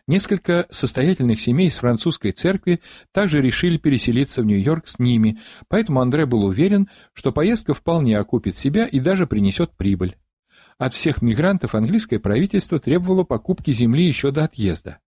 Несколько 0.09 0.67
состоятельных 0.71 1.41
семей 1.41 1.69
из 1.69 1.77
французской 1.77 2.33
церкви 2.33 2.81
также 3.13 3.41
решили 3.41 3.77
переселиться 3.77 4.43
в 4.43 4.47
Нью-Йорк 4.47 4.89
с 4.89 4.99
ними, 4.99 5.39
поэтому 5.69 6.01
Андре 6.01 6.27
был 6.27 6.45
уверен, 6.45 6.89
что 7.13 7.33
поездка 7.33 7.73
вполне 7.73 8.19
окупит 8.19 8.57
себя 8.57 8.87
и 8.87 8.99
даже 8.99 9.29
принесет 9.29 9.77
прибыль. 9.77 10.17
От 10.79 10.95
всех 10.95 11.23
мигрантов 11.23 11.75
английское 11.75 12.19
правительство 12.19 12.79
требовало 12.81 13.23
покупки 13.23 13.71
земли 13.71 14.05
еще 14.05 14.31
до 14.33 14.45
отъезда. 14.45 14.99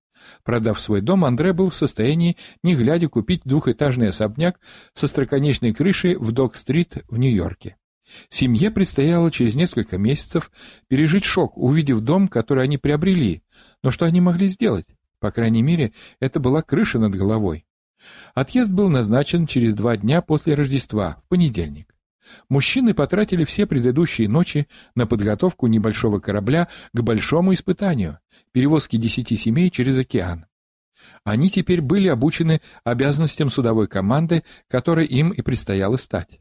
Продав 0.44 0.80
свой 0.80 1.02
дом, 1.02 1.26
Андре 1.26 1.54
был 1.54 1.70
в 1.70 1.76
состоянии, 1.76 2.38
не 2.64 2.76
глядя, 2.76 3.08
купить 3.08 3.42
двухэтажный 3.46 4.10
особняк 4.10 4.60
со 4.94 5.08
строконечной 5.08 5.74
крышей 5.74 6.16
в 6.16 6.32
Док-стрит 6.32 7.04
в 7.10 7.18
Нью-Йорке. 7.18 7.78
Семье 8.30 8.72
предстояло 8.72 9.32
через 9.32 9.56
несколько 9.56 9.98
месяцев 9.98 10.52
пережить 10.88 11.24
шок, 11.24 11.58
увидев 11.58 12.02
дом, 12.02 12.28
который 12.28 12.64
они 12.64 12.78
приобрели. 12.78 13.44
Но 13.82 13.92
что 13.92 14.06
они 14.06 14.22
могли 14.22 14.48
сделать? 14.48 14.86
По 15.20 15.32
крайней 15.32 15.64
мере, 15.64 15.94
это 16.20 16.40
была 16.40 16.62
крыша 16.62 17.00
над 17.00 17.16
головой. 17.16 17.66
Отъезд 18.34 18.72
был 18.72 18.90
назначен 18.90 19.48
через 19.48 19.74
два 19.74 19.96
дня 19.96 20.22
после 20.22 20.56
Рождества, 20.56 21.22
в 21.24 21.30
понедельник. 21.30 21.93
Мужчины 22.50 22.94
потратили 22.94 23.44
все 23.44 23.66
предыдущие 23.66 24.30
ночи 24.30 24.68
на 24.96 25.06
подготовку 25.06 25.68
небольшого 25.68 26.20
корабля 26.20 26.68
к 26.94 27.02
большому 27.02 27.54
испытанию— 27.54 28.20
перевозке 28.52 28.98
десяти 28.98 29.36
семей 29.36 29.70
через 29.70 29.98
океан. 29.98 30.46
Они 31.24 31.50
теперь 31.50 31.82
были 31.82 32.08
обучены 32.08 32.62
обязанностям 32.84 33.50
судовой 33.50 33.88
команды, 33.88 34.44
которой 34.70 35.06
им 35.06 35.32
и 35.32 35.42
предстояло 35.42 35.98
стать. 35.98 36.40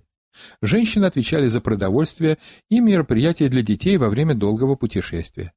Женщины 0.61 1.05
отвечали 1.05 1.47
за 1.47 1.61
продовольствие 1.61 2.39
и 2.71 2.81
мероприятия 2.81 3.49
для 3.49 3.63
детей 3.63 3.97
во 3.97 4.09
время 4.09 4.35
долгого 4.35 4.77
путешествия. 4.77 5.53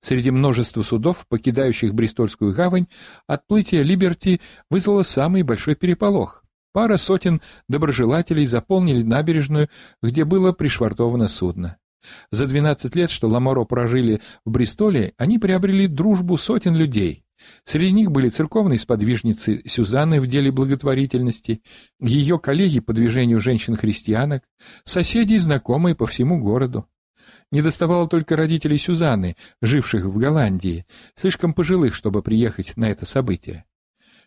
Среди 0.00 0.30
множества 0.30 0.82
судов, 0.82 1.26
покидающих 1.28 1.94
Бристольскую 1.94 2.52
гавань, 2.52 2.88
отплытие 3.26 3.82
Либерти 3.82 4.40
вызвало 4.68 5.02
самый 5.02 5.42
большой 5.42 5.76
переполох. 5.76 6.44
Пара 6.72 6.96
сотен 6.96 7.40
доброжелателей 7.68 8.46
заполнили 8.46 9.02
набережную, 9.02 9.68
где 10.02 10.24
было 10.24 10.52
пришвартовано 10.52 11.28
судно. 11.28 11.78
За 12.30 12.46
12 12.46 12.94
лет, 12.94 13.10
что 13.10 13.28
Ламоро 13.28 13.64
прожили 13.64 14.20
в 14.44 14.50
Бристоле, 14.50 15.12
они 15.18 15.38
приобрели 15.38 15.86
дружбу 15.86 16.36
сотен 16.36 16.74
людей. 16.74 17.24
Среди 17.64 17.92
них 17.92 18.10
были 18.10 18.28
церковные 18.28 18.78
сподвижницы 18.78 19.62
Сюзанны 19.66 20.20
в 20.20 20.26
деле 20.26 20.50
благотворительности, 20.50 21.62
ее 21.98 22.38
коллеги 22.38 22.80
по 22.80 22.92
движению 22.92 23.40
женщин-христианок, 23.40 24.42
соседи 24.84 25.34
и 25.34 25.38
знакомые 25.38 25.94
по 25.94 26.06
всему 26.06 26.38
городу. 26.38 26.86
Не 27.50 27.62
доставало 27.62 28.08
только 28.08 28.36
родителей 28.36 28.78
Сюзанны, 28.78 29.36
живших 29.62 30.04
в 30.04 30.18
Голландии, 30.18 30.86
слишком 31.14 31.54
пожилых, 31.54 31.94
чтобы 31.94 32.22
приехать 32.22 32.76
на 32.76 32.90
это 32.90 33.06
событие. 33.06 33.64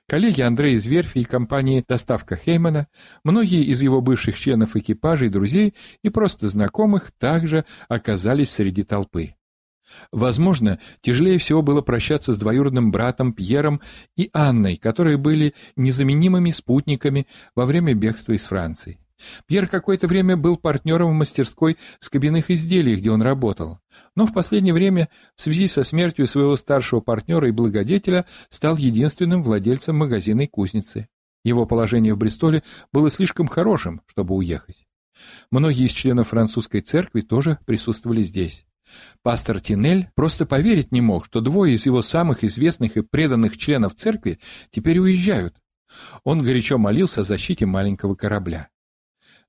Коллеги 0.08 0.42
Андрея 0.42 0.76
из 0.76 0.86
верфи 0.86 1.20
и 1.20 1.24
компании 1.24 1.84
«Доставка 1.88 2.36
Хеймана», 2.36 2.88
многие 3.24 3.64
из 3.64 3.82
его 3.82 4.02
бывших 4.02 4.38
членов 4.38 4.76
экипажа 4.76 5.26
и 5.26 5.30
друзей 5.30 5.74
и 6.04 6.10
просто 6.10 6.50
знакомых 6.50 7.12
также 7.18 7.66
оказались 7.88 8.52
среди 8.52 8.84
толпы. 8.84 9.36
Возможно, 10.12 10.80
тяжелее 11.02 11.38
всего 11.38 11.62
было 11.62 11.82
прощаться 11.82 12.34
с 12.34 12.38
двоюродным 12.38 12.92
братом 12.92 13.34
Пьером 13.34 13.82
и 14.16 14.30
Анной, 14.34 14.76
которые 14.76 15.18
были 15.18 15.54
незаменимыми 15.76 16.52
спутниками 16.52 17.28
во 17.56 17.66
время 17.66 17.94
бегства 17.94 18.34
из 18.34 18.46
Франции. 18.46 19.03
Пьер 19.48 19.68
какое-то 19.68 20.08
время 20.08 20.38
был 20.38 20.58
партнером 20.58 21.12
в 21.12 21.14
мастерской 21.14 21.78
скобяных 22.00 22.50
изделий, 22.50 22.96
где 22.96 23.12
он 23.12 23.22
работал, 23.22 23.80
но 24.16 24.26
в 24.26 24.34
последнее 24.34 24.74
время 24.74 25.10
в 25.36 25.42
связи 25.42 25.68
со 25.68 25.84
смертью 25.84 26.28
своего 26.28 26.56
старшего 26.56 27.00
партнера 27.00 27.48
и 27.48 27.52
благодетеля 27.52 28.26
стал 28.50 28.78
единственным 28.78 29.44
владельцем 29.44 29.98
магазина 29.98 30.42
и 30.42 30.48
кузницы. 30.48 31.08
Его 31.44 31.66
положение 31.66 32.14
в 32.14 32.18
Бристоле 32.18 32.64
было 32.92 33.10
слишком 33.10 33.48
хорошим, 33.48 34.02
чтобы 34.08 34.36
уехать. 34.36 34.88
Многие 35.52 35.86
из 35.86 35.92
членов 35.92 36.30
французской 36.30 36.82
церкви 36.82 37.22
тоже 37.22 37.60
присутствовали 37.66 38.24
здесь. 38.24 38.66
Пастор 39.22 39.60
Тинель 39.60 40.10
просто 40.16 40.46
поверить 40.46 40.92
не 40.92 41.02
мог, 41.02 41.26
что 41.26 41.42
двое 41.42 41.74
из 41.74 41.86
его 41.86 42.02
самых 42.02 42.44
известных 42.44 42.98
и 42.98 43.02
преданных 43.02 43.58
членов 43.58 43.96
церкви 43.96 44.40
теперь 44.72 45.00
уезжают. 45.00 45.56
Он 46.24 46.42
горячо 46.42 46.78
молился 46.78 47.22
о 47.22 47.24
защите 47.24 47.66
маленького 47.66 48.16
корабля. 48.16 48.70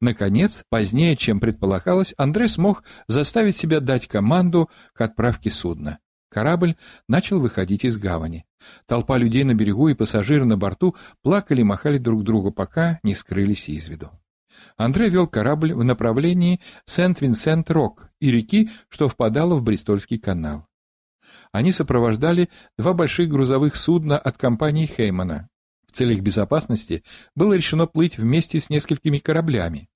Наконец, 0.01 0.65
позднее, 0.69 1.17
чем 1.17 1.41
предполагалось, 1.41 2.15
Андре 2.17 2.49
смог 2.49 2.85
заставить 3.09 3.57
себя 3.57 3.81
дать 3.81 4.07
команду 4.07 4.71
к 4.93 5.01
отправке 5.01 5.51
судна. 5.51 5.99
Корабль 6.29 6.75
начал 7.09 7.41
выходить 7.41 7.85
из 7.85 7.97
гавани. 7.97 8.45
Толпа 8.87 9.19
людей 9.19 9.45
на 9.45 9.55
берегу 9.55 9.89
и 9.89 9.95
пассажиры 9.95 10.45
на 10.45 10.57
борту 10.57 10.97
плакали 11.23 11.61
и 11.61 11.65
махали 11.65 11.99
друг 11.99 12.25
другу, 12.25 12.51
пока 12.51 12.99
не 13.05 13.15
скрылись 13.15 13.69
из 13.69 13.89
виду. 13.89 14.11
Андре 14.77 15.09
вел 15.09 15.29
корабль 15.29 15.75
в 15.75 15.85
направлении 15.85 16.61
Сент-Винсент-Рок 16.87 18.09
и 18.21 18.31
реки, 18.31 18.71
что 18.89 19.09
впадала 19.09 19.55
в 19.55 19.63
Бристольский 19.63 20.19
канал. 20.19 20.67
Они 21.53 21.73
сопровождали 21.73 22.49
два 22.77 22.93
больших 22.95 23.29
грузовых 23.29 23.77
судна 23.77 24.19
от 24.19 24.37
компании 24.37 24.87
Хеймана. 24.87 25.49
В 25.95 25.97
целях 25.97 26.23
безопасности 26.23 27.05
было 27.37 27.53
решено 27.53 27.87
плыть 27.87 28.19
вместе 28.19 28.59
с 28.59 28.69
несколькими 28.69 29.19
кораблями. 29.19 29.89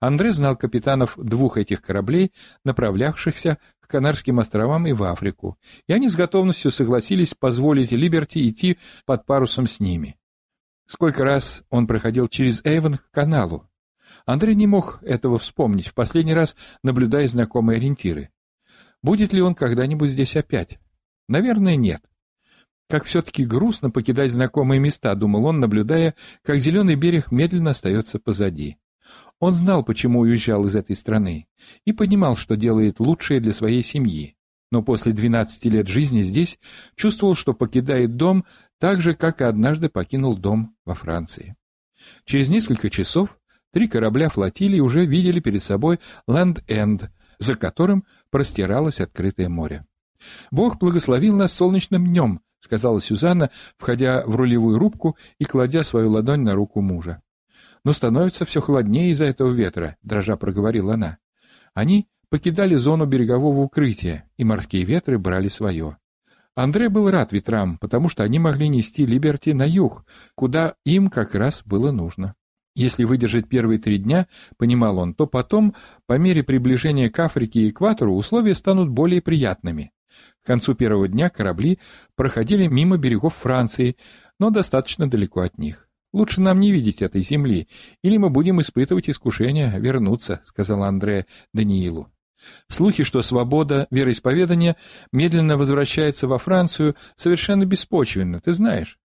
Андре 0.00 0.30
знал 0.32 0.54
капитанов 0.54 1.14
двух 1.16 1.56
этих 1.56 1.80
кораблей, 1.80 2.30
направлявшихся 2.66 3.56
к 3.80 3.88
Канарским 3.88 4.38
островам 4.38 4.86
и 4.86 4.92
в 4.92 5.02
Африку, 5.02 5.56
и 5.88 5.94
они 5.94 6.10
с 6.10 6.14
готовностью 6.14 6.70
согласились 6.70 7.32
позволить 7.32 7.92
Либерти 7.92 8.46
идти 8.46 8.76
под 9.06 9.24
парусом 9.24 9.66
с 9.66 9.80
ними. 9.80 10.18
Сколько 10.84 11.24
раз 11.24 11.62
он 11.70 11.86
проходил 11.86 12.28
через 12.28 12.62
Эйвен 12.62 12.98
к 12.98 13.10
каналу, 13.10 13.66
Андрей 14.26 14.56
не 14.56 14.66
мог 14.66 15.02
этого 15.04 15.38
вспомнить, 15.38 15.88
в 15.88 15.94
последний 15.94 16.34
раз 16.34 16.54
наблюдая 16.82 17.26
знакомые 17.28 17.78
ориентиры. 17.78 18.28
Будет 19.02 19.32
ли 19.32 19.40
он 19.40 19.54
когда-нибудь 19.54 20.10
здесь 20.10 20.36
опять? 20.36 20.78
Наверное, 21.28 21.76
нет. 21.76 22.02
Как 22.88 23.04
все-таки 23.04 23.44
грустно 23.44 23.90
покидать 23.90 24.30
знакомые 24.30 24.80
места, 24.80 25.14
думал 25.14 25.46
он, 25.46 25.60
наблюдая, 25.60 26.14
как 26.42 26.58
зеленый 26.58 26.94
берег 26.94 27.32
медленно 27.32 27.70
остается 27.70 28.18
позади. 28.18 28.76
Он 29.38 29.52
знал, 29.52 29.84
почему 29.84 30.20
уезжал 30.20 30.64
из 30.66 30.76
этой 30.76 30.96
страны, 30.96 31.46
и 31.84 31.92
понимал, 31.92 32.36
что 32.36 32.56
делает 32.56 33.00
лучшее 33.00 33.40
для 33.40 33.52
своей 33.52 33.82
семьи. 33.82 34.36
Но 34.70 34.82
после 34.82 35.12
12 35.12 35.64
лет 35.66 35.86
жизни 35.88 36.22
здесь 36.22 36.58
чувствовал, 36.96 37.34
что 37.34 37.52
покидает 37.52 38.16
дом 38.16 38.44
так 38.78 39.00
же, 39.00 39.14
как 39.14 39.40
и 39.40 39.44
однажды 39.44 39.88
покинул 39.88 40.36
дом 40.36 40.74
во 40.84 40.94
Франции. 40.94 41.56
Через 42.24 42.48
несколько 42.48 42.90
часов 42.90 43.38
Три 43.76 43.88
корабля 43.88 44.30
флотилии 44.30 44.80
уже 44.80 45.04
видели 45.04 45.38
перед 45.38 45.62
собой 45.62 46.00
Ленд-Энд, 46.26 47.10
за 47.38 47.56
которым 47.56 48.04
простиралось 48.30 49.02
открытое 49.02 49.50
море. 49.50 49.84
«Бог 50.50 50.78
благословил 50.78 51.36
нас 51.36 51.52
солнечным 51.52 52.06
днем»,— 52.06 52.40
сказала 52.66 53.00
Сюзанна, 53.00 53.50
входя 53.78 54.24
в 54.26 54.34
рулевую 54.34 54.78
рубку 54.78 55.16
и 55.38 55.44
кладя 55.44 55.84
свою 55.84 56.10
ладонь 56.10 56.42
на 56.42 56.54
руку 56.54 56.80
мужа. 56.80 57.22
«Но 57.84 57.92
становится 57.92 58.44
все 58.44 58.60
холоднее 58.60 59.10
из-за 59.12 59.26
этого 59.26 59.52
ветра»,— 59.52 59.96
дрожа 60.02 60.36
проговорила 60.36 60.94
она. 60.94 61.18
Они 61.74 62.08
покидали 62.28 62.74
зону 62.74 63.06
берегового 63.06 63.60
укрытия, 63.60 64.28
и 64.36 64.42
морские 64.42 64.82
ветры 64.84 65.16
брали 65.16 65.46
свое. 65.46 65.98
Андре 66.56 66.88
был 66.88 67.08
рад 67.08 67.32
ветрам, 67.32 67.78
потому 67.78 68.08
что 68.08 68.24
они 68.24 68.40
могли 68.40 68.66
нести 68.68 69.06
Либерти 69.06 69.50
на 69.50 69.64
юг, 69.64 70.04
куда 70.34 70.74
им 70.84 71.08
как 71.08 71.36
раз 71.36 71.62
было 71.64 71.92
нужно. 71.92 72.34
Если 72.74 73.04
выдержать 73.04 73.48
первые 73.48 73.78
три 73.78 73.98
дня, 73.98 74.26
понимал 74.58 74.98
он, 74.98 75.14
то 75.14 75.26
потом, 75.26 75.74
по 76.06 76.18
мере 76.18 76.42
приближения 76.42 77.10
к 77.10 77.18
Африке 77.20 77.60
и 77.60 77.70
экватору, 77.70 78.14
условия 78.14 78.54
станут 78.54 78.88
более 78.88 79.22
приятными. 79.22 79.92
К 80.42 80.46
концу 80.46 80.74
первого 80.74 81.08
дня 81.08 81.28
корабли 81.28 81.78
проходили 82.14 82.66
мимо 82.66 82.96
берегов 82.96 83.34
Франции, 83.36 83.96
но 84.38 84.50
достаточно 84.50 85.08
далеко 85.08 85.40
от 85.40 85.58
них. 85.58 85.88
«Лучше 86.12 86.40
нам 86.40 86.60
не 86.60 86.72
видеть 86.72 87.02
этой 87.02 87.20
земли, 87.20 87.68
или 88.02 88.16
мы 88.16 88.30
будем 88.30 88.60
испытывать 88.60 89.10
искушение 89.10 89.74
вернуться»,— 89.78 90.40
сказал 90.46 90.82
Андре 90.84 91.26
Даниилу. 91.52 92.10
Слухи, 92.68 93.02
что 93.02 93.22
свобода 93.22 93.86
вероисповедания 93.90 94.76
медленно 95.12 95.56
возвращается 95.56 96.28
во 96.28 96.38
Францию, 96.38 96.96
совершенно 97.16 97.64
беспочвенны, 97.64 98.40
ты 98.40 98.52
знаешь. 98.52 98.98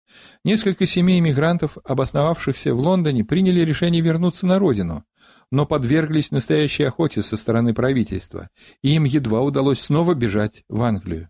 Несколько 0.43 0.85
семей 0.85 1.19
иммигрантов, 1.19 1.77
обосновавшихся 1.85 2.73
в 2.73 2.79
Лондоне, 2.79 3.23
приняли 3.23 3.61
решение 3.61 4.01
вернуться 4.01 4.45
на 4.45 4.59
родину, 4.59 5.05
но 5.51 5.65
подверглись 5.65 6.31
настоящей 6.31 6.83
охоте 6.83 7.21
со 7.21 7.37
стороны 7.37 7.73
правительства, 7.73 8.49
и 8.81 8.95
им 8.95 9.03
едва 9.03 9.41
удалось 9.41 9.81
снова 9.81 10.13
бежать 10.13 10.63
в 10.69 10.81
Англию. 10.81 11.29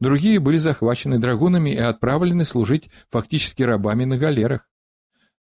Другие 0.00 0.38
были 0.40 0.56
захвачены 0.56 1.18
драгунами 1.18 1.70
и 1.70 1.78
отправлены 1.78 2.44
служить 2.44 2.88
фактически 3.10 3.62
рабами 3.62 4.04
на 4.04 4.16
галерах. 4.16 4.68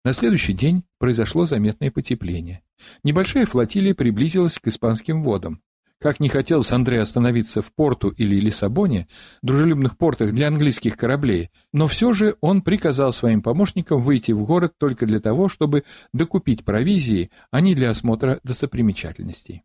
На 0.04 0.14
следующий 0.14 0.54
день 0.54 0.84
произошло 0.98 1.46
заметное 1.46 1.92
потепление. 1.92 2.62
Небольшая 3.04 3.46
флотилия 3.46 3.96
приблизилась 3.96 4.60
к 4.60 4.68
испанским 4.68 5.24
водам. 5.24 5.62
Как 6.02 6.20
не 6.20 6.28
хотелось 6.28 6.72
Андре 6.72 7.02
остановиться 7.02 7.62
в 7.62 7.74
Порту 7.74 8.10
или 8.10 8.36
Лиссабоне, 8.36 9.08
дружелюбных 9.42 9.98
портах 9.98 10.34
для 10.34 10.50
английских 10.50 10.98
кораблей, 10.98 11.52
но 11.72 11.88
все 11.88 12.12
же 12.12 12.36
он 12.42 12.62
приказал 12.62 13.14
своим 13.14 13.42
помощникам 13.42 14.02
выйти 14.02 14.34
в 14.34 14.44
город 14.44 14.74
только 14.78 15.06
для 15.06 15.20
того, 15.20 15.48
чтобы 15.48 15.84
докупить 16.14 16.66
провизии, 16.66 17.32
а 17.50 17.62
не 17.62 17.76
для 17.76 17.92
осмотра 17.92 18.40
достопримечательностей. 18.44 19.64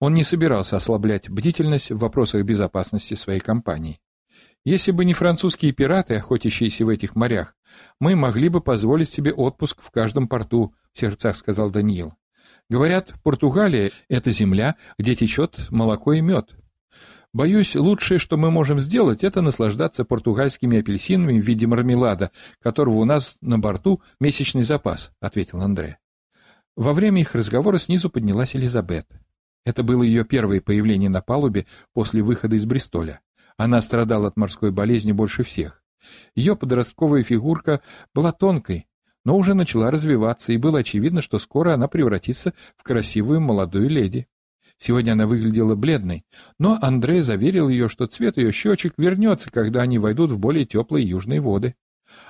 Он 0.00 0.14
не 0.14 0.24
собирался 0.24 0.76
ослаблять 0.76 1.28
бдительность 1.30 1.90
в 1.90 1.98
вопросах 1.98 2.42
безопасности 2.44 3.14
своей 3.14 3.40
компании. 3.40 4.00
Если 4.64 4.90
бы 4.90 5.04
не 5.04 5.14
французские 5.14 5.72
пираты, 5.72 6.16
охотящиеся 6.16 6.84
в 6.84 6.88
этих 6.88 7.14
морях, 7.14 7.54
мы 8.00 8.16
могли 8.16 8.48
бы 8.48 8.60
позволить 8.60 9.08
себе 9.08 9.32
отпуск 9.32 9.80
в 9.80 9.90
каждом 9.90 10.26
порту, 10.26 10.74
в 10.92 10.98
сердцах 10.98 11.36
сказал 11.36 11.70
Даниил. 11.70 12.14
Говорят, 12.68 13.14
Португалия— 13.22 13.92
это 14.08 14.32
земля, 14.32 14.76
где 14.98 15.14
течет 15.14 15.70
молоко 15.70 16.14
и 16.14 16.20
мед. 16.20 16.56
Боюсь, 17.32 17.76
лучшее, 17.76 18.18
что 18.18 18.36
мы 18.36 18.50
можем 18.50 18.80
сделать, 18.80 19.22
это 19.22 19.40
наслаждаться 19.40 20.04
португальскими 20.04 20.78
апельсинами 20.78 21.38
в 21.38 21.44
виде 21.44 21.66
мармелада, 21.66 22.30
которого 22.60 22.96
у 22.96 23.04
нас 23.04 23.36
на 23.40 23.58
борту 23.58 24.02
месячный 24.20 24.62
запас,— 24.62 25.12
ответил 25.20 25.60
Андре. 25.60 25.98
Во 26.76 26.92
время 26.92 27.20
их 27.20 27.34
разговора 27.34 27.78
снизу 27.78 28.10
поднялась 28.10 28.56
Элизабет. 28.56 29.06
Это 29.64 29.82
было 29.82 30.02
ее 30.02 30.24
первое 30.24 30.60
появление 30.60 31.10
на 31.10 31.20
палубе 31.20 31.66
после 31.92 32.22
выхода 32.22 32.56
из 32.56 32.64
Бристоля. 32.64 33.20
Она 33.56 33.80
страдала 33.80 34.28
от 34.28 34.36
морской 34.36 34.70
болезни 34.70 35.12
больше 35.12 35.44
всех. 35.44 35.82
Ее 36.34 36.56
подростковая 36.56 37.22
фигурка 37.22 37.80
была 38.14 38.32
тонкой, 38.32 38.86
но 39.26 39.36
уже 39.36 39.54
начала 39.54 39.90
развиваться, 39.90 40.52
и 40.52 40.56
было 40.56 40.78
очевидно, 40.78 41.20
что 41.20 41.40
скоро 41.40 41.74
она 41.74 41.88
превратится 41.88 42.54
в 42.76 42.84
красивую 42.84 43.40
молодую 43.40 43.90
леди. 43.90 44.28
Сегодня 44.78 45.12
она 45.12 45.26
выглядела 45.26 45.74
бледной, 45.74 46.24
но 46.60 46.78
Андрей 46.80 47.22
заверил 47.22 47.68
ее, 47.68 47.88
что 47.88 48.06
цвет 48.06 48.36
ее 48.36 48.52
щечек 48.52 48.94
вернется, 48.96 49.50
когда 49.50 49.82
они 49.82 49.98
войдут 49.98 50.30
в 50.30 50.38
более 50.38 50.64
теплые 50.64 51.08
южные 51.08 51.40
воды. 51.40 51.74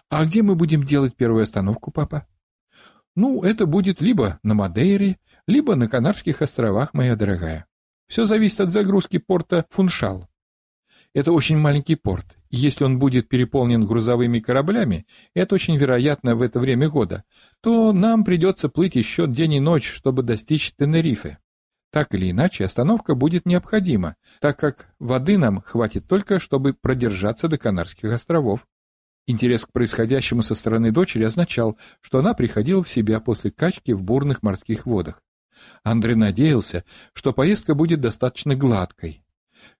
«А 0.08 0.24
где 0.24 0.42
мы 0.42 0.54
будем 0.54 0.84
делать 0.84 1.14
первую 1.14 1.42
остановку, 1.42 1.90
папа?» 1.90 2.26
«Ну, 3.14 3.42
это 3.42 3.66
будет 3.66 4.00
либо 4.00 4.40
на 4.42 4.54
Мадейре, 4.54 5.18
либо 5.46 5.76
на 5.76 5.88
Канарских 5.88 6.40
островах, 6.40 6.94
моя 6.94 7.14
дорогая. 7.14 7.66
Все 8.08 8.24
зависит 8.24 8.62
от 8.62 8.70
загрузки 8.70 9.18
порта 9.18 9.66
Фуншал. 9.68 10.30
Это 11.12 11.32
очень 11.32 11.58
маленький 11.58 11.96
порт, 11.96 12.38
если 12.56 12.84
он 12.84 12.98
будет 12.98 13.28
переполнен 13.28 13.84
грузовыми 13.84 14.38
кораблями, 14.38 15.06
это 15.34 15.54
очень 15.54 15.76
вероятно 15.76 16.36
в 16.36 16.42
это 16.42 16.58
время 16.58 16.88
года, 16.88 17.24
то 17.60 17.92
нам 17.92 18.24
придется 18.24 18.68
плыть 18.68 18.96
еще 18.96 19.26
день 19.26 19.54
и 19.54 19.60
ночь, 19.60 19.90
чтобы 19.90 20.22
достичь 20.22 20.72
Тенерифе. 20.76 21.38
Так 21.92 22.14
или 22.14 22.30
иначе, 22.30 22.64
остановка 22.64 23.14
будет 23.14 23.46
необходима, 23.46 24.16
так 24.40 24.58
как 24.58 24.88
воды 24.98 25.38
нам 25.38 25.62
хватит 25.62 26.06
только, 26.08 26.38
чтобы 26.38 26.74
продержаться 26.74 27.48
до 27.48 27.58
Канарских 27.58 28.10
островов. 28.10 28.66
Интерес 29.26 29.64
к 29.64 29.72
происходящему 29.72 30.42
со 30.42 30.54
стороны 30.54 30.92
дочери 30.92 31.24
означал, 31.24 31.78
что 32.00 32.18
она 32.18 32.34
приходила 32.34 32.82
в 32.82 32.88
себя 32.88 33.20
после 33.20 33.50
качки 33.50 33.92
в 33.92 34.02
бурных 34.02 34.42
морских 34.42 34.86
водах. 34.86 35.22
Андрей 35.82 36.14
надеялся, 36.14 36.84
что 37.12 37.32
поездка 37.32 37.74
будет 37.74 38.00
достаточно 38.00 38.54
гладкой, 38.54 39.24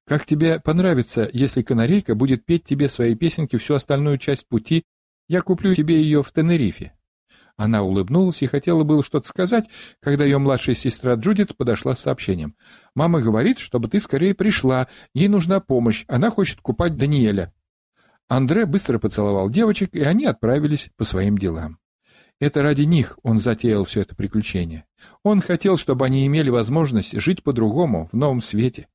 как 0.06 0.24
тебе 0.26 0.60
понравится, 0.60 1.28
если 1.32 1.62
канарейка 1.62 2.14
будет 2.14 2.44
петь 2.44 2.64
тебе 2.64 2.88
свои 2.88 3.14
песенки 3.14 3.56
всю 3.56 3.74
остальную 3.74 4.18
часть 4.18 4.46
пути? 4.46 4.84
Я 5.28 5.40
куплю 5.40 5.74
тебе 5.74 6.00
ее 6.00 6.22
в 6.22 6.32
Тенерифе». 6.32 6.92
Она 7.56 7.82
улыбнулась 7.82 8.42
и 8.42 8.46
хотела 8.46 8.84
было 8.84 9.02
что-то 9.02 9.26
сказать, 9.26 9.64
когда 10.00 10.24
ее 10.24 10.38
младшая 10.38 10.74
сестра 10.74 11.14
Джудит 11.14 11.56
подошла 11.56 11.94
с 11.94 12.00
сообщением. 12.00 12.54
«Мама 12.94 13.20
говорит, 13.20 13.58
чтобы 13.58 13.88
ты 13.88 13.98
скорее 13.98 14.34
пришла. 14.34 14.88
Ей 15.14 15.28
нужна 15.28 15.60
помощь. 15.60 16.04
Она 16.06 16.30
хочет 16.30 16.60
купать 16.60 16.96
Даниэля». 16.96 17.52
Андре 18.28 18.66
быстро 18.66 18.98
поцеловал 18.98 19.48
девочек, 19.48 19.94
и 19.94 20.02
они 20.02 20.26
отправились 20.26 20.90
по 20.96 21.04
своим 21.04 21.38
делам. 21.38 21.78
Это 22.38 22.62
ради 22.62 22.82
них 22.82 23.18
он 23.22 23.38
затеял 23.38 23.84
все 23.84 24.02
это 24.02 24.14
приключение. 24.14 24.84
Он 25.22 25.40
хотел, 25.40 25.78
чтобы 25.78 26.04
они 26.04 26.26
имели 26.26 26.50
возможность 26.50 27.18
жить 27.18 27.42
по-другому, 27.42 28.08
в 28.12 28.16
новом 28.16 28.42
свете. 28.42 28.88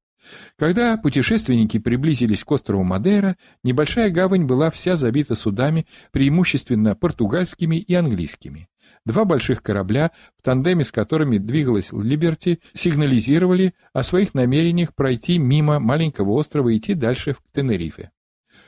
Когда 0.57 0.97
путешественники 0.97 1.79
приблизились 1.79 2.43
к 2.43 2.51
острову 2.51 2.83
Мадейра, 2.83 3.37
небольшая 3.63 4.09
гавань 4.09 4.45
была 4.45 4.69
вся 4.69 4.95
забита 4.95 5.35
судами, 5.35 5.87
преимущественно 6.11 6.95
португальскими 6.95 7.77
и 7.77 7.93
английскими. 7.93 8.69
Два 9.05 9.25
больших 9.25 9.63
корабля, 9.63 10.11
в 10.37 10.43
тандеме 10.43 10.83
с 10.83 10.91
которыми 10.91 11.37
двигалась 11.37 11.91
Либерти, 11.91 12.59
сигнализировали 12.73 13.73
о 13.93 14.03
своих 14.03 14.33
намерениях 14.33 14.93
пройти 14.93 15.37
мимо 15.37 15.79
маленького 15.79 16.31
острова 16.31 16.69
и 16.69 16.77
идти 16.77 16.93
дальше 16.93 17.33
в 17.33 17.41
Тенерифе. 17.53 18.11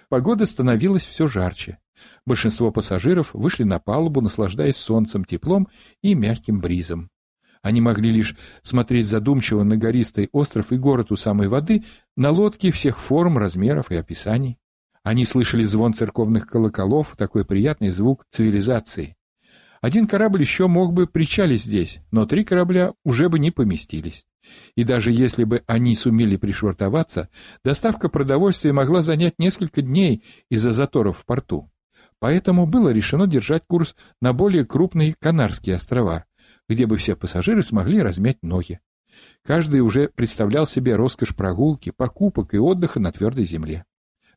Погода 0.09 0.45
становилась 0.45 1.05
все 1.05 1.27
жарче. 1.27 1.79
Большинство 2.25 2.71
пассажиров 2.71 3.33
вышли 3.33 3.63
на 3.63 3.79
палубу, 3.79 4.21
наслаждаясь 4.21 4.77
солнцем, 4.77 5.23
теплом 5.25 5.67
и 6.01 6.15
мягким 6.15 6.59
бризом. 6.59 7.09
Они 7.63 7.79
могли 7.79 8.11
лишь 8.11 8.35
смотреть 8.61 9.07
задумчиво 9.07 9.63
на 9.63 9.77
гористый 9.77 10.29
остров 10.33 10.73
и 10.73 10.77
город 10.77 11.11
у 11.11 11.15
самой 11.15 11.47
воды, 11.47 11.83
на 12.17 12.29
лодке 12.29 12.71
всех 12.71 12.99
форм, 12.99 13.37
размеров 13.37 13.89
и 13.89 13.95
описаний. 13.95 14.59
Они 15.01 15.23
слышали 15.23 15.63
звон 15.63 15.93
церковных 15.93 16.45
колоколов, 16.45 17.15
такой 17.17 17.45
приятный 17.45 17.89
звук 17.89 18.25
цивилизации. 18.29 19.15
Один 19.81 20.07
корабль 20.07 20.41
еще 20.41 20.67
мог 20.67 20.93
бы 20.93 21.07
причалить 21.07 21.63
здесь, 21.63 21.99
но 22.11 22.25
три 22.25 22.43
корабля 22.43 22.93
уже 23.05 23.29
бы 23.29 23.39
не 23.39 23.51
поместились. 23.51 24.25
И 24.75 24.83
даже 24.83 25.11
если 25.11 25.45
бы 25.45 25.63
они 25.65 25.95
сумели 25.95 26.35
пришвартоваться, 26.35 27.29
доставка 27.63 28.09
продовольствия 28.09 28.73
могла 28.73 29.01
занять 29.01 29.39
несколько 29.39 29.81
дней 29.81 30.23
из-за 30.49 30.71
заторов 30.71 31.19
в 31.19 31.25
порту. 31.25 31.69
Поэтому 32.19 32.65
было 32.65 32.89
решено 32.89 33.27
держать 33.27 33.63
курс 33.67 33.95
на 34.21 34.33
более 34.33 34.65
крупные 34.65 35.15
Канарские 35.19 35.75
острова, 35.75 36.25
где 36.67 36.85
бы 36.85 36.97
все 36.97 37.15
пассажиры 37.15 37.63
смогли 37.63 38.01
размять 38.01 38.41
ноги. 38.41 38.79
Каждый 39.43 39.81
уже 39.81 40.09
представлял 40.09 40.65
себе 40.65 40.95
роскошь 40.95 41.35
прогулки, 41.35 41.91
покупок 41.91 42.53
и 42.53 42.57
отдыха 42.57 42.99
на 42.99 43.11
твердой 43.11 43.45
земле. 43.45 43.85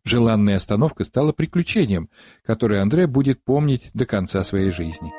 Желанная 0.05 0.57
остановка 0.57 1.05
стала 1.05 1.33
приключением, 1.33 2.11
которое 2.45 2.81
Андре 2.81 3.07
будет 3.07 3.43
помнить 3.43 3.91
до 3.93 4.07
конца 4.07 4.45
своей 4.45 4.71
жизни. 4.71 5.12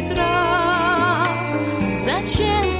Ветра. 0.00 1.24
Зачем 1.96 2.77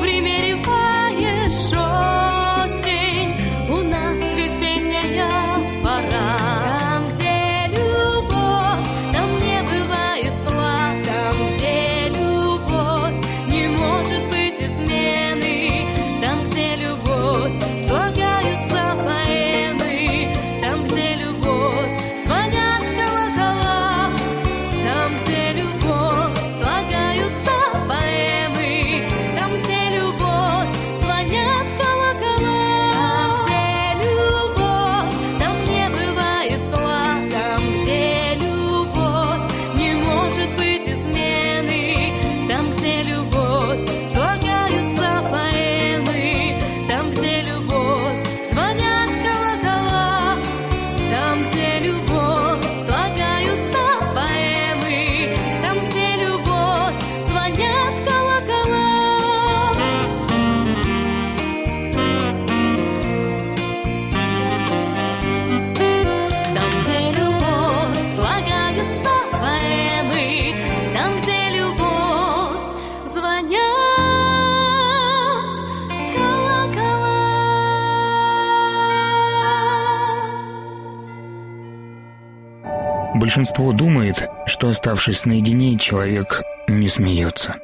Большинство 83.29 83.73
думает, 83.73 84.27
что 84.47 84.71
оставшись 84.71 85.27
наедине, 85.27 85.77
человек 85.77 86.41
не 86.67 86.89
смеется. 86.89 87.57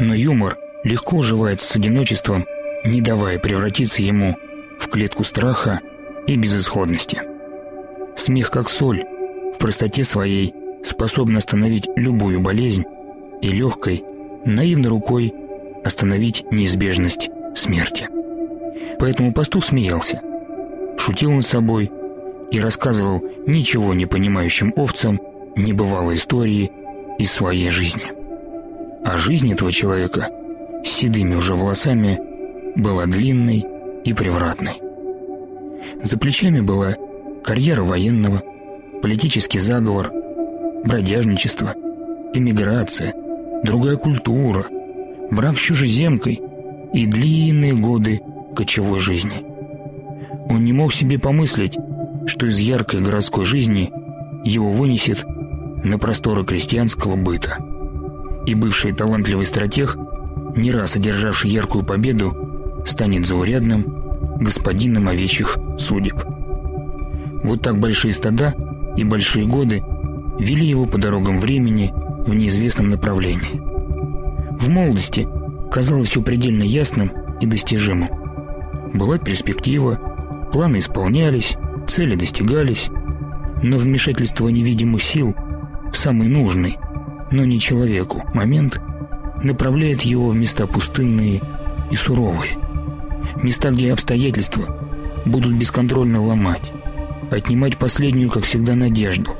Но 0.00 0.14
юмор 0.14 0.58
легко 0.82 1.18
уживается 1.18 1.64
с 1.64 1.76
одиночеством, 1.76 2.44
не 2.84 3.00
давая 3.00 3.38
превратиться 3.38 4.02
ему 4.02 4.36
в 4.80 4.88
клетку 4.88 5.22
страха 5.22 5.78
и 6.26 6.36
безысходности. 6.36 7.22
Смех 8.16 8.50
как 8.50 8.68
соль, 8.68 9.04
в 9.54 9.58
простоте 9.58 10.02
своей 10.02 10.52
способен 10.82 11.36
остановить 11.36 11.88
любую 11.94 12.40
болезнь 12.40 12.82
и 13.40 13.48
легкой, 13.48 14.02
наивной 14.44 14.90
рукой 14.90 15.32
остановить 15.84 16.44
неизбежность 16.50 17.30
смерти. 17.54 18.08
Поэтому 18.98 19.32
пастух 19.32 19.64
смеялся, 19.64 20.20
шутил 20.98 21.30
над 21.30 21.46
собой 21.46 21.92
и 22.50 22.60
рассказывал 22.60 23.22
ничего 23.46 23.94
не 23.94 24.06
понимающим 24.06 24.72
овцам 24.76 25.20
небывалые 25.56 26.16
истории 26.16 26.70
из 27.18 27.32
своей 27.32 27.70
жизни. 27.70 28.04
А 29.04 29.16
жизнь 29.16 29.52
этого 29.52 29.72
человека 29.72 30.28
с 30.84 30.88
седыми 30.88 31.34
уже 31.34 31.54
волосами 31.54 32.18
была 32.76 33.06
длинной 33.06 33.64
и 34.04 34.12
превратной. 34.12 34.80
За 36.02 36.18
плечами 36.18 36.60
была 36.60 36.96
карьера 37.42 37.82
военного, 37.82 38.42
политический 39.02 39.58
заговор, 39.58 40.12
бродяжничество, 40.84 41.74
эмиграция, 42.32 43.14
другая 43.64 43.96
культура, 43.96 44.66
брак 45.30 45.58
с 45.58 45.62
чужеземкой 45.62 46.40
и 46.92 47.06
длинные 47.06 47.74
годы 47.74 48.20
кочевой 48.56 48.98
жизни. 48.98 49.44
Он 50.48 50.64
не 50.64 50.72
мог 50.72 50.92
себе 50.92 51.18
помыслить, 51.18 51.76
что 52.30 52.46
из 52.46 52.58
яркой 52.60 53.00
городской 53.00 53.44
жизни 53.44 53.92
его 54.44 54.70
вынесет 54.70 55.26
на 55.82 55.98
просторы 55.98 56.44
крестьянского 56.44 57.16
быта. 57.16 57.58
И 58.46 58.54
бывший 58.54 58.92
талантливый 58.92 59.44
стратег, 59.44 59.96
не 60.54 60.70
раз 60.70 60.94
одержавший 60.94 61.50
яркую 61.50 61.84
победу, 61.84 62.84
станет 62.86 63.26
заурядным 63.26 63.84
господином 64.38 65.08
овечьих 65.08 65.58
судеб. 65.76 66.22
Вот 67.42 67.62
так 67.62 67.80
большие 67.80 68.12
стада 68.12 68.54
и 68.96 69.02
большие 69.02 69.46
годы 69.46 69.82
вели 70.38 70.66
его 70.66 70.86
по 70.86 70.98
дорогам 70.98 71.38
времени 71.38 71.92
в 72.26 72.32
неизвестном 72.32 72.90
направлении. 72.90 73.60
В 74.56 74.68
молодости 74.68 75.26
казалось 75.70 76.10
все 76.10 76.22
предельно 76.22 76.62
ясным 76.62 77.10
и 77.40 77.46
достижимым. 77.46 78.08
Была 78.94 79.18
перспектива, 79.18 79.98
планы 80.52 80.78
исполнялись, 80.78 81.56
цели 81.90 82.14
достигались, 82.14 82.88
но 83.62 83.76
вмешательство 83.76 84.48
невидимых 84.48 85.02
сил 85.02 85.34
в 85.92 85.96
самый 85.96 86.28
нужный, 86.28 86.78
но 87.32 87.44
не 87.44 87.58
человеку, 87.58 88.22
момент 88.32 88.80
направляет 89.42 90.02
его 90.02 90.28
в 90.28 90.36
места 90.36 90.68
пустынные 90.68 91.42
и 91.90 91.96
суровые. 91.96 92.52
Места, 93.42 93.72
где 93.72 93.92
обстоятельства 93.92 94.88
будут 95.26 95.52
бесконтрольно 95.54 96.24
ломать, 96.24 96.72
отнимать 97.30 97.76
последнюю, 97.76 98.30
как 98.30 98.44
всегда, 98.44 98.76
надежду 98.76 99.34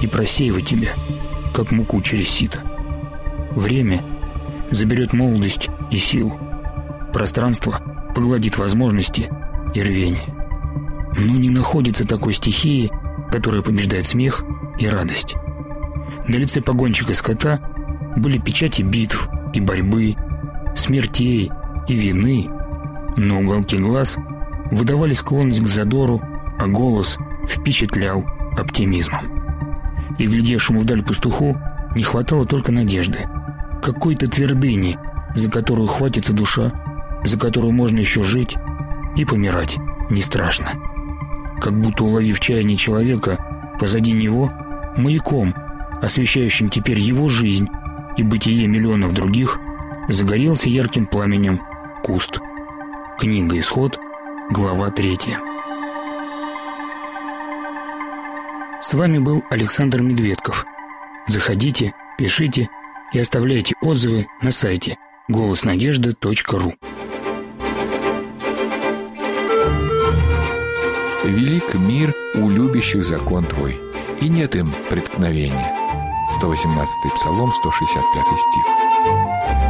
и 0.00 0.06
просеивать 0.06 0.66
тебя, 0.66 0.90
как 1.52 1.72
муку 1.72 2.00
через 2.02 2.28
сито. 2.28 2.60
Время 3.50 4.04
заберет 4.70 5.12
молодость 5.12 5.68
и 5.90 5.96
силу. 5.96 6.38
Пространство 7.12 7.80
погладит 8.14 8.58
возможности 8.58 9.28
и 9.74 9.82
рвение. 9.82 10.39
Но 11.16 11.36
не 11.36 11.50
находится 11.50 12.06
такой 12.06 12.32
стихии, 12.32 12.90
которая 13.30 13.62
побеждает 13.62 14.06
смех 14.06 14.42
и 14.78 14.88
радость. 14.88 15.36
На 16.26 16.36
лице 16.36 16.60
погонщика 16.60 17.14
скота 17.14 17.58
были 18.16 18.38
печати 18.38 18.82
битв 18.82 19.28
и 19.52 19.60
борьбы, 19.60 20.16
смертей 20.74 21.50
и 21.88 21.94
вины, 21.94 22.48
но 23.16 23.40
уголки 23.40 23.76
глаз 23.76 24.16
выдавали 24.70 25.12
склонность 25.12 25.62
к 25.62 25.66
задору, 25.66 26.22
а 26.58 26.66
голос 26.66 27.18
впечатлял 27.48 28.24
оптимизмом. 28.56 29.40
И 30.18 30.26
глядевшему 30.26 30.80
вдаль 30.80 31.02
пастуху 31.02 31.58
не 31.96 32.02
хватало 32.02 32.44
только 32.46 32.72
надежды, 32.72 33.28
какой-то 33.82 34.28
твердыни, 34.28 34.98
за 35.34 35.50
которую 35.50 35.88
хватится 35.88 36.32
душа, 36.32 36.72
за 37.24 37.38
которую 37.38 37.72
можно 37.72 37.98
еще 37.98 38.22
жить 38.22 38.56
и 39.16 39.24
помирать 39.24 39.78
не 40.10 40.20
страшно. 40.20 40.66
Как 41.60 41.78
будто 41.78 42.04
уловив 42.04 42.40
чаяние 42.40 42.76
человека, 42.76 43.76
позади 43.78 44.12
него 44.12 44.50
маяком, 44.96 45.54
освещающим 46.00 46.68
теперь 46.68 46.98
его 46.98 47.28
жизнь 47.28 47.68
и 48.16 48.22
бытие 48.22 48.66
миллионов 48.66 49.12
других, 49.14 49.58
загорелся 50.08 50.68
ярким 50.68 51.06
пламенем 51.06 51.60
куст. 52.02 52.40
Книга 53.18 53.58
«Исход», 53.58 53.98
глава 54.50 54.90
3. 54.90 55.18
С 58.80 58.94
вами 58.94 59.18
был 59.18 59.44
Александр 59.50 60.00
Медведков. 60.00 60.64
Заходите, 61.26 61.92
пишите 62.16 62.70
и 63.12 63.18
оставляйте 63.18 63.74
отзывы 63.82 64.26
на 64.40 64.50
сайте 64.50 64.96
голоснадежда.ру. 65.28 66.74
Велик 71.24 71.74
мир 71.74 72.14
у 72.34 72.48
любящих 72.48 73.04
закон 73.04 73.44
твой, 73.44 73.78
и 74.22 74.28
нет 74.28 74.56
им 74.56 74.72
преткновения. 74.88 75.76
118 76.30 77.14
Псалом, 77.14 77.52
165 77.52 78.24
стих. 78.26 79.69